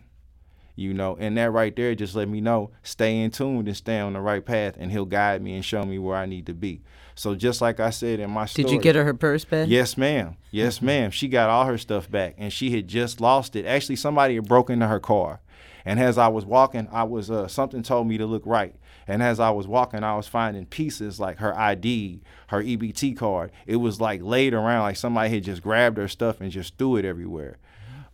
You 0.77 0.95
know, 0.95 1.17
and 1.21 1.37
that 1.37 1.51
right 1.51 1.75
there 1.77 1.95
just 1.95 2.15
let 2.15 2.29
me 2.29 2.41
know 2.41 2.71
stay 2.83 3.21
in 3.21 3.31
tune 3.31 3.67
and 3.67 3.77
stay 3.77 3.99
on 3.99 4.15
the 4.15 4.21
right 4.21 4.43
path, 4.43 4.77
and 4.79 4.91
he'll 4.91 5.05
guide 5.05 5.43
me 5.43 5.55
and 5.55 5.63
show 5.63 5.85
me 5.85 5.99
where 5.99 6.17
I 6.17 6.25
need 6.25 6.47
to 6.47 6.55
be. 6.55 6.81
So 7.21 7.35
just 7.35 7.61
like 7.61 7.81
I 7.81 7.91
said 7.91 8.19
in 8.19 8.31
my 8.31 8.47
story, 8.47 8.65
did 8.65 8.73
you 8.73 8.81
get 8.81 8.97
her 8.97 9.05
her 9.05 9.13
purse 9.13 9.45
back? 9.45 9.69
Yes, 9.69 9.99
ma'am. 9.99 10.39
Yes, 10.51 10.77
mm-hmm. 10.77 10.87
ma'am. 10.87 11.11
She 11.11 11.29
got 11.29 11.51
all 11.51 11.67
her 11.67 11.77
stuff 11.77 12.11
back, 12.11 12.35
and 12.39 12.51
she 12.51 12.71
had 12.71 12.89
just 12.89 13.21
lost 13.21 13.55
it. 13.57 13.67
Actually, 13.67 13.97
somebody 13.97 14.37
had 14.37 14.49
broken 14.49 14.73
into 14.73 14.87
her 14.87 15.01
car, 15.01 15.43
And 15.85 16.01
as 16.01 16.17
I 16.17 16.29
was 16.29 16.47
walking, 16.47 16.89
I 16.91 17.03
was 17.03 17.31
uh, 17.31 17.47
something 17.47 17.83
told 17.83 18.07
me 18.07 18.17
to 18.17 18.25
look 18.25 18.45
right. 18.47 18.75
And 19.07 19.23
as 19.23 19.39
I 19.39 19.51
was 19.51 19.69
walking, 19.69 20.03
I 20.03 20.17
was 20.17 20.29
finding 20.29 20.65
pieces 20.65 21.21
like 21.21 21.41
her 21.41 21.55
ID, 21.59 22.23
her 22.47 22.63
EBT 22.63 23.19
card. 23.19 23.53
It 23.67 23.77
was 23.77 24.01
like 24.01 24.23
laid 24.23 24.55
around, 24.55 24.85
like 24.85 24.97
somebody 24.97 25.29
had 25.29 25.45
just 25.45 25.61
grabbed 25.61 25.99
her 25.99 26.09
stuff 26.09 26.41
and 26.41 26.51
just 26.51 26.79
threw 26.79 26.97
it 26.97 27.05
everywhere. 27.05 27.59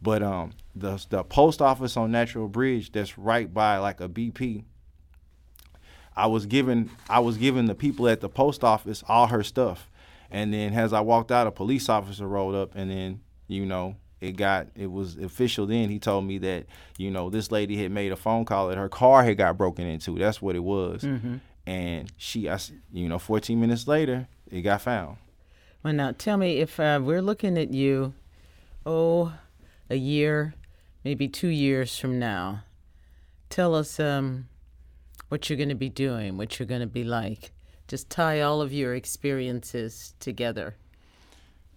But 0.03 0.25
um, 0.25 0.51
the 0.75 1.01
the 1.11 1.23
post 1.23 1.63
office 1.63 1.97
on 1.97 2.11
Natural 2.11 2.49
Bridge, 2.49 2.91
that's 2.91 3.17
right 3.17 3.55
by 3.55 3.79
like 3.79 4.01
a 4.01 4.09
BP. 4.09 4.65
I 6.17 6.27
was 6.27 6.47
given 6.47 6.91
I 7.09 7.21
was 7.21 7.37
giving 7.37 7.67
the 7.67 7.75
people 7.75 8.09
at 8.09 8.21
the 8.21 8.29
post 8.29 8.65
office 8.65 9.05
all 9.09 9.27
her 9.29 9.43
stuff, 9.43 9.91
and 10.31 10.53
then 10.53 10.73
as 10.73 10.93
I 10.93 11.01
walked 11.01 11.31
out, 11.31 11.47
a 11.47 11.51
police 11.51 11.89
officer 11.89 12.27
rolled 12.27 12.55
up, 12.55 12.75
and 12.75 12.91
then 12.91 13.21
you 13.49 13.67
know 13.67 13.97
it 14.21 14.33
got 14.37 14.69
it 14.75 14.91
was 14.91 15.17
official 15.17 15.67
then. 15.67 15.91
He 15.91 15.99
told 15.99 16.25
me 16.25 16.39
that 16.39 16.67
you 16.97 17.11
know 17.11 17.29
this 17.31 17.51
lady 17.51 17.77
had 17.83 17.91
made 17.91 18.13
a 18.13 18.17
phone 18.17 18.45
call 18.45 18.69
that 18.69 18.79
her 18.79 18.89
car 18.89 19.25
had 19.25 19.37
got 19.37 19.59
broken 19.59 19.87
into. 19.87 20.19
That's 20.19 20.41
what 20.41 20.57
it 20.57 20.65
was. 20.65 21.03
Mm-hmm. 21.03 21.37
and 21.67 22.13
she 22.17 22.49
I, 22.49 22.59
you 22.93 23.09
know 23.09 23.19
14 23.19 23.61
minutes 23.61 23.87
later 23.87 24.29
it 24.51 24.63
got 24.63 24.83
found. 24.83 25.19
Well, 25.83 25.93
now 25.93 26.13
tell 26.17 26.37
me 26.37 26.59
if 26.59 26.81
uh, 26.81 27.01
we're 27.03 27.23
looking 27.23 27.57
at 27.59 27.73
you, 27.73 28.15
oh, 28.85 29.33
a 29.89 29.95
year, 29.95 30.55
maybe 31.05 31.29
two 31.29 31.49
years 31.49 31.99
from 31.99 32.19
now. 32.19 32.65
Tell 33.51 33.75
us 33.75 34.01
um, 34.01 34.49
what 35.29 35.49
you're 35.49 35.57
going 35.57 35.69
to 35.69 35.75
be 35.75 35.89
doing, 35.89 36.37
what 36.37 36.59
you're 36.59 36.67
going 36.67 36.81
to 36.81 36.87
be 36.87 37.05
like. 37.05 37.53
Just 37.89 38.11
tie 38.11 38.41
all 38.41 38.61
of 38.61 38.73
your 38.73 38.95
experiences 38.95 40.15
together 40.21 40.77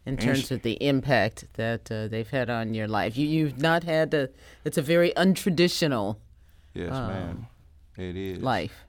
in 0.06 0.18
terms 0.18 0.50
of 0.52 0.64
the 0.64 0.74
impact 0.84 1.46
that 1.54 1.92
uh, 1.92 2.08
they've 2.08 2.30
had 2.30 2.50
on 2.50 2.74
your 2.74 2.88
life. 2.88 3.16
You, 3.16 3.28
you've 3.28 3.60
not 3.60 3.84
had 3.84 4.14
a, 4.14 4.30
it's 4.66 4.78
a 4.78 4.82
very 4.82 5.12
untraditional 5.12 6.18
yes 6.74 6.92
ma'am 6.92 7.48
it 7.98 8.16
is 8.16 8.40
life. 8.44 8.86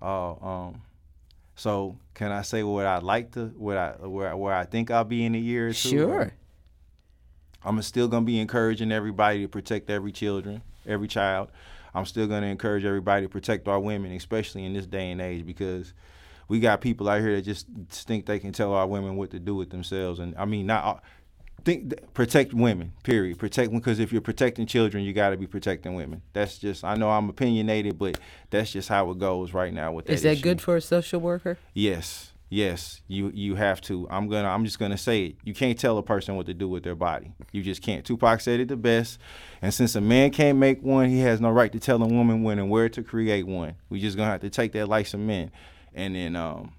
oh 0.00 0.38
um 0.42 0.80
so 1.54 1.96
can 2.14 2.32
I 2.32 2.40
say 2.42 2.62
what 2.62 2.86
I 2.86 2.98
like 2.98 3.32
to 3.32 3.46
what 3.56 3.76
I 3.76 3.90
where 4.00 4.34
where 4.36 4.54
I 4.54 4.64
think 4.64 4.90
I'll 4.90 5.04
be 5.04 5.24
in 5.24 5.34
a 5.34 5.38
year 5.38 5.68
or 5.68 5.72
two 5.72 5.88
Sure. 5.90 6.32
I'm 7.64 7.80
still 7.82 8.08
gonna 8.08 8.24
be 8.24 8.40
encouraging 8.40 8.92
everybody 8.92 9.42
to 9.42 9.48
protect 9.48 9.90
every 9.90 10.12
children, 10.12 10.62
every 10.86 11.08
child. 11.08 11.50
I'm 11.96 12.06
still 12.06 12.26
gonna 12.26 12.46
encourage 12.46 12.84
everybody 12.84 13.26
to 13.26 13.28
protect 13.28 13.66
our 13.68 13.80
women, 13.80 14.12
especially 14.12 14.64
in 14.64 14.72
this 14.72 14.86
day 14.86 15.10
and 15.10 15.20
age, 15.20 15.46
because 15.46 15.94
we 16.48 16.60
got 16.60 16.80
people 16.80 17.08
out 17.08 17.20
here 17.20 17.36
that 17.36 17.42
just 17.42 17.66
think 17.90 18.26
they 18.26 18.38
can 18.38 18.52
tell 18.52 18.72
our 18.72 18.86
women 18.86 19.16
what 19.16 19.30
to 19.30 19.38
do 19.38 19.54
with 19.54 19.70
themselves. 19.70 20.20
And 20.20 20.34
I 20.36 20.44
mean, 20.44 20.66
not 20.66 21.02
think 21.66 21.94
protect 22.14 22.54
women. 22.54 22.92
Period. 23.02 23.38
Protect 23.38 23.72
because 23.72 23.98
if 23.98 24.12
you're 24.12 24.22
protecting 24.22 24.66
children, 24.66 25.04
you 25.04 25.12
got 25.12 25.30
to 25.30 25.36
be 25.36 25.46
protecting 25.46 25.94
women. 25.94 26.22
That's 26.32 26.58
just. 26.58 26.84
I 26.84 26.94
know 26.94 27.10
I'm 27.10 27.28
opinionated, 27.28 27.98
but 27.98 28.18
that's 28.50 28.70
just 28.70 28.88
how 28.88 29.10
it 29.10 29.18
goes 29.18 29.52
right 29.52 29.74
now 29.74 29.92
with 29.92 30.06
that. 30.06 30.12
Is 30.12 30.22
that 30.22 30.34
issue. 30.34 30.42
good 30.42 30.60
for 30.60 30.76
a 30.76 30.80
social 30.80 31.20
worker? 31.20 31.58
Yes, 31.74 32.32
yes. 32.48 33.02
You 33.08 33.30
you 33.34 33.54
have 33.54 33.80
to. 33.82 34.06
I'm 34.10 34.28
gonna. 34.28 34.48
I'm 34.48 34.64
just 34.64 34.78
gonna 34.78 34.98
say 34.98 35.24
it. 35.26 35.36
You 35.44 35.54
can't 35.54 35.78
tell 35.78 35.98
a 35.98 36.02
person 36.02 36.36
what 36.36 36.46
to 36.46 36.54
do 36.54 36.68
with 36.68 36.82
their 36.82 36.94
body. 36.94 37.32
You 37.52 37.62
just 37.62 37.82
can't. 37.82 38.04
Tupac 38.04 38.40
said 38.40 38.60
it 38.60 38.68
the 38.68 38.76
best. 38.76 39.18
And 39.62 39.72
since 39.72 39.94
a 39.94 40.00
man 40.00 40.30
can't 40.30 40.58
make 40.58 40.82
one, 40.82 41.08
he 41.08 41.20
has 41.20 41.40
no 41.40 41.50
right 41.50 41.72
to 41.72 41.80
tell 41.80 42.02
a 42.02 42.06
woman 42.06 42.42
when 42.42 42.58
and 42.58 42.70
where 42.70 42.88
to 42.88 43.02
create 43.02 43.46
one. 43.46 43.74
We 43.88 44.00
just 44.00 44.16
gonna 44.16 44.30
have 44.30 44.40
to 44.42 44.50
take 44.50 44.72
that 44.72 44.88
like 44.88 45.06
some 45.06 45.26
men, 45.26 45.50
and 45.94 46.14
then 46.14 46.36
um. 46.36 46.72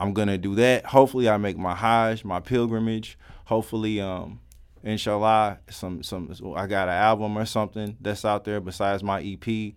I'm 0.00 0.12
gonna 0.12 0.38
do 0.38 0.56
that. 0.56 0.86
Hopefully, 0.86 1.28
I 1.28 1.36
make 1.36 1.56
my 1.56 1.74
Hajj, 1.74 2.24
my 2.24 2.40
pilgrimage. 2.40 3.16
Hopefully, 3.44 4.00
um, 4.00 4.40
inshallah, 4.84 5.58
some 5.70 6.02
some 6.02 6.30
I 6.56 6.66
got 6.66 6.88
an 6.88 6.94
album 6.94 7.36
or 7.36 7.46
something 7.46 7.96
that's 8.00 8.24
out 8.24 8.44
there 8.44 8.60
besides 8.60 9.02
my 9.02 9.22
EP. 9.22 9.74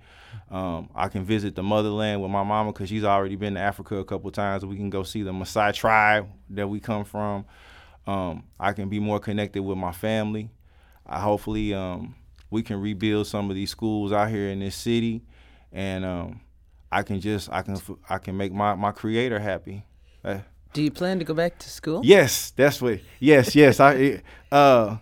Um, 0.52 0.90
I 0.94 1.08
can 1.08 1.24
visit 1.24 1.56
the 1.56 1.64
motherland 1.64 2.22
with 2.22 2.30
my 2.30 2.44
mama 2.44 2.72
because 2.72 2.90
she's 2.90 3.04
already 3.04 3.36
been 3.36 3.56
to 3.56 3.60
Africa 3.60 3.98
a 3.98 4.06
couple 4.06 4.30
times. 4.32 4.66
We 4.66 4.76
can 4.76 4.90
go 4.90 5.04
see 5.04 5.24
the 5.24 5.32
Maasai 5.32 5.74
tribe 5.74 6.28
that 6.52 6.68
we 6.68 6.80
come 6.80 7.06
from. 7.06 7.46
Um, 8.06 8.44
I 8.60 8.74
can 8.74 8.90
be 8.90 9.00
more 9.00 9.20
connected 9.20 9.64
with 9.64 9.78
my 9.78 9.92
family. 9.92 10.52
I 11.06 11.20
hopefully 11.20 11.74
um, 11.74 12.16
we 12.50 12.62
can 12.62 12.80
rebuild 12.80 13.28
some 13.28 13.50
of 13.50 13.56
these 13.56 13.72
schools 13.72 14.12
out 14.12 14.30
here 14.30 14.50
in 14.50 14.60
this 14.60 14.76
city, 14.76 15.24
and 15.72 16.06
um, 16.06 16.42
I 16.92 17.04
can 17.04 17.20
just 17.20 17.50
I 17.52 17.62
can 17.62 17.78
I 18.10 18.18
can 18.18 18.38
make 18.38 18.54
my 18.54 18.76
my 18.76 18.92
creator 18.92 19.40
happy. 19.40 19.86
Uh, 20.24 20.40
Do 20.78 20.84
you 20.84 20.92
plan 20.92 21.18
to 21.18 21.26
go 21.26 21.34
back 21.34 21.58
to 21.58 21.70
school? 21.72 22.02
Yes, 22.06 22.52
that's 22.52 22.80
what. 22.80 23.00
Yes, 23.20 23.56
yes. 23.56 23.80
I 23.80 24.22
uh 24.52 24.98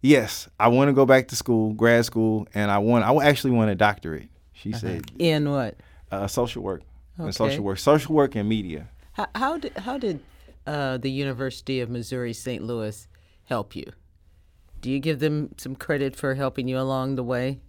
yes, 0.00 0.48
I 0.58 0.68
want 0.68 0.88
to 0.88 0.94
go 0.94 1.04
back 1.04 1.28
to 1.28 1.36
school, 1.36 1.74
grad 1.74 2.06
school, 2.06 2.48
and 2.54 2.70
I 2.70 2.78
want 2.78 3.04
I 3.04 3.14
actually 3.28 3.50
want 3.50 3.70
a 3.70 3.74
doctorate. 3.74 4.30
She 4.54 4.72
said 4.72 5.02
In 5.18 5.50
what? 5.50 5.76
uh, 6.10 6.26
social 6.26 6.62
work. 6.62 6.80
And 7.18 7.26
Okay. 7.26 7.32
social 7.32 7.64
work, 7.64 7.78
social 7.78 8.14
work 8.14 8.34
and 8.34 8.48
media. 8.48 8.88
How, 9.12 9.26
how 9.34 9.58
did 9.58 9.76
how 9.76 9.98
did 9.98 10.20
uh, 10.66 10.96
the 10.96 11.10
University 11.10 11.80
of 11.80 11.90
Missouri 11.90 12.32
St. 12.32 12.62
Louis 12.62 13.06
help 13.44 13.76
you? 13.76 13.92
Do 14.80 14.90
you 14.90 15.00
give 15.00 15.18
them 15.18 15.50
some 15.58 15.76
credit 15.76 16.16
for 16.16 16.34
helping 16.34 16.66
you 16.66 16.78
along 16.78 17.16
the 17.16 17.22
way? 17.22 17.60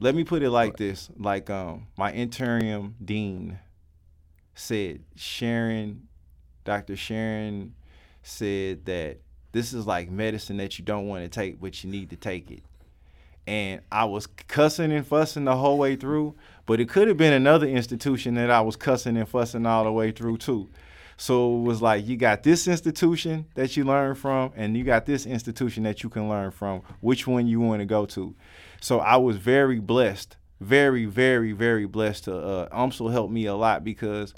Let 0.00 0.16
me 0.16 0.24
put 0.24 0.42
it 0.42 0.50
like 0.50 0.78
this: 0.78 1.10
like 1.16 1.48
um, 1.48 1.86
my 1.96 2.10
interim 2.10 2.96
dean 3.04 3.60
said, 4.54 5.04
Sharon, 5.16 6.08
Dr. 6.64 6.96
Sharon 6.96 7.74
said 8.22 8.84
that 8.86 9.18
this 9.52 9.72
is 9.72 9.86
like 9.86 10.10
medicine 10.10 10.56
that 10.56 10.78
you 10.78 10.84
don't 10.84 11.06
want 11.06 11.24
to 11.24 11.28
take, 11.28 11.60
but 11.60 11.84
you 11.84 11.90
need 11.90 12.10
to 12.10 12.16
take 12.16 12.50
it. 12.50 12.62
And 13.46 13.82
I 13.92 14.06
was 14.06 14.26
cussing 14.26 14.90
and 14.90 15.06
fussing 15.06 15.44
the 15.44 15.56
whole 15.56 15.78
way 15.78 15.96
through, 15.96 16.34
but 16.66 16.80
it 16.80 16.88
could 16.88 17.08
have 17.08 17.18
been 17.18 17.34
another 17.34 17.66
institution 17.66 18.34
that 18.34 18.50
I 18.50 18.62
was 18.62 18.74
cussing 18.74 19.16
and 19.16 19.28
fussing 19.28 19.66
all 19.66 19.84
the 19.84 19.92
way 19.92 20.10
through 20.10 20.38
too. 20.38 20.70
So 21.16 21.58
it 21.58 21.62
was 21.62 21.80
like 21.80 22.06
you 22.06 22.16
got 22.16 22.42
this 22.42 22.66
institution 22.66 23.46
that 23.54 23.76
you 23.76 23.84
learn 23.84 24.14
from, 24.14 24.52
and 24.56 24.76
you 24.76 24.82
got 24.82 25.06
this 25.06 25.26
institution 25.26 25.84
that 25.84 26.02
you 26.02 26.08
can 26.08 26.28
learn 26.28 26.50
from. 26.50 26.82
Which 27.00 27.26
one 27.26 27.46
you 27.46 27.60
want 27.60 27.80
to 27.80 27.86
go 27.86 28.06
to? 28.06 28.34
So 28.80 28.98
I 28.98 29.16
was 29.16 29.36
very 29.36 29.78
blessed, 29.78 30.36
very, 30.60 31.04
very, 31.04 31.52
very 31.52 31.86
blessed. 31.86 32.24
To 32.24 32.36
uh, 32.36 32.68
UMSL 32.70 33.12
helped 33.12 33.32
me 33.32 33.46
a 33.46 33.54
lot 33.54 33.84
because 33.84 34.34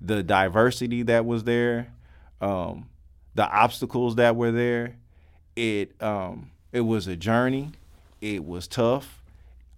the 0.00 0.22
diversity 0.22 1.02
that 1.02 1.24
was 1.24 1.44
there, 1.44 1.92
um, 2.40 2.88
the 3.34 3.48
obstacles 3.48 4.16
that 4.16 4.36
were 4.36 4.52
there, 4.52 4.96
it 5.54 6.00
um, 6.02 6.50
it 6.72 6.82
was 6.82 7.06
a 7.06 7.16
journey. 7.16 7.72
It 8.20 8.44
was 8.44 8.66
tough. 8.66 9.22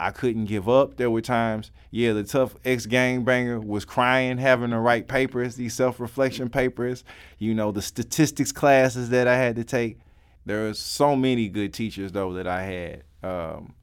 I 0.01 0.11
couldn't 0.11 0.45
give 0.45 0.69
up. 0.69 0.97
There 0.97 1.11
were 1.11 1.21
times, 1.21 1.73
yeah, 1.91 2.13
the 2.13 2.23
tough 2.23 2.55
ex 2.65 2.87
gangbanger 2.87 3.65
was 3.65 3.85
crying, 3.85 4.39
having 4.39 4.71
to 4.71 4.79
write 4.79 5.09
papers, 5.09 5.57
these 5.57 5.75
self 5.75 5.99
reflection 5.99 6.49
papers, 6.49 7.03
you 7.39 7.55
know, 7.55 7.73
the 7.73 7.83
statistics 7.83 8.53
classes 8.53 9.11
that 9.11 9.27
I 9.27 9.37
had 9.37 9.57
to 9.57 9.65
take. 9.65 9.99
There 10.47 10.67
was 10.67 10.79
so 10.79 11.17
many 11.17 11.49
good 11.49 11.75
teachers 11.75 12.13
though 12.13 12.33
that 12.35 12.47
I 12.47 12.63
had, 12.63 13.03
um, 13.23 13.75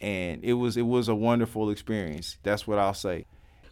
and 0.00 0.42
it 0.44 0.54
was 0.54 0.76
it 0.76 0.82
was 0.82 1.08
a 1.08 1.14
wonderful 1.14 1.70
experience. 1.70 2.38
That's 2.44 2.66
what 2.66 2.78
I'll 2.78 2.94
say. 2.94 3.26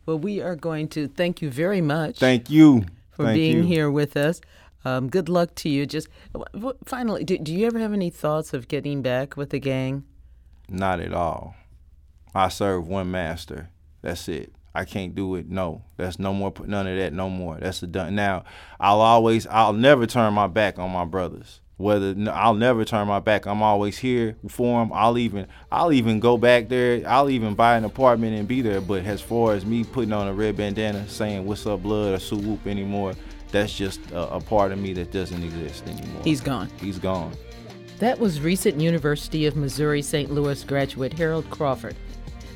Well, 0.07 0.19
we 0.19 0.40
are 0.40 0.55
going 0.55 0.88
to 0.88 1.09
thank 1.09 1.42
you 1.42 1.51
very 1.51 1.81
much 1.81 2.19
Thank 2.19 2.49
you 2.49 2.85
for 3.11 3.25
Thank 3.25 3.37
being 3.37 3.57
you. 3.59 3.62
here 3.64 3.90
with 3.90 4.16
us. 4.16 4.40
Um, 4.85 5.09
good 5.09 5.29
luck 5.29 5.55
to 5.57 5.69
you. 5.69 5.85
Just 5.85 6.07
finally, 6.85 7.25
do, 7.25 7.37
do 7.38 7.53
you 7.53 7.66
ever 7.66 7.81
have 7.81 7.92
any 7.92 8.09
thoughts 8.09 8.55
of 8.55 8.69
getting 8.69 9.03
back 9.03 9.37
with 9.37 9.51
the 9.51 9.59
gang? 9.59 10.05
Not 10.69 11.01
at 11.01 11.12
all. 11.12 11.57
I 12.35 12.49
serve 12.49 12.87
one 12.87 13.11
master. 13.11 13.71
That's 14.03 14.29
it. 14.29 14.53
I 14.75 14.85
can't 14.85 15.14
do 15.14 15.35
it. 15.37 15.49
No, 15.49 15.83
that's 15.97 16.19
no 16.19 16.35
more. 16.35 16.53
None 16.64 16.87
of 16.87 16.99
that. 16.99 17.12
No 17.12 17.31
more. 17.31 17.57
That's 17.59 17.83
a 17.83 17.87
done. 17.87 18.14
Now, 18.14 18.45
I'll 18.79 19.01
always. 19.01 19.47
I'll 19.47 19.73
never 19.73 20.07
turn 20.07 20.35
my 20.35 20.47
back 20.47 20.79
on 20.79 20.90
my 20.90 21.07
brothers. 21.07 21.61
Whether 21.79 22.15
I'll 22.33 22.55
never 22.55 22.87
turn 22.87 23.07
my 23.07 23.21
back. 23.21 23.47
I'm 23.47 23.62
always 23.62 23.99
here 23.99 24.37
for 24.49 24.81
them. 24.81 24.93
I'll 24.95 25.19
even. 25.19 25.47
I'll 25.71 25.93
even 25.93 26.21
go 26.21 26.39
back 26.39 26.69
there. 26.69 27.07
I'll 27.07 27.29
even 27.29 27.55
buy 27.55 27.77
an 27.77 27.85
apartment 27.85 28.35
and 28.35 28.49
be 28.49 28.62
there. 28.62 28.81
But 28.81 29.05
as 29.05 29.21
far 29.21 29.53
as 29.53 29.67
me 29.67 29.85
putting 29.85 30.15
on 30.15 30.27
a 30.27 30.33
red 30.33 30.57
bandana, 30.57 31.07
saying 31.07 31.45
"What's 31.45 31.67
up, 31.67 31.83
blood" 31.83 32.15
or 32.15 32.19
"Sue 32.19 32.39
whoop" 32.39 32.67
anymore, 32.67 33.12
that's 33.53 33.77
just 33.77 34.01
a, 34.11 34.37
a 34.37 34.41
part 34.41 34.73
of 34.73 34.79
me 34.79 34.95
that 34.95 35.12
doesn't 35.12 35.43
exist 35.43 35.87
anymore. 35.87 36.23
He's 36.25 36.41
gone. 36.41 36.71
He's 36.81 36.99
gone. 36.99 37.37
That 37.99 38.19
was 38.19 38.41
recent 38.41 38.81
University 38.81 39.47
of 39.47 39.57
Missouri 39.57 40.03
St. 40.03 40.31
Louis 40.31 40.65
graduate 40.65 41.12
Harold 41.12 41.49
Crawford. 41.51 41.97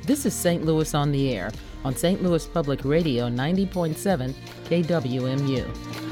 This 0.04 0.24
is 0.26 0.34
St. 0.34 0.64
Louis 0.64 0.94
on 0.94 1.12
the 1.12 1.34
Air 1.34 1.50
on 1.84 1.94
St. 1.94 2.22
Louis 2.22 2.46
Public 2.46 2.84
Radio 2.84 3.28
90.7 3.28 4.34
KWMU. 4.64 6.09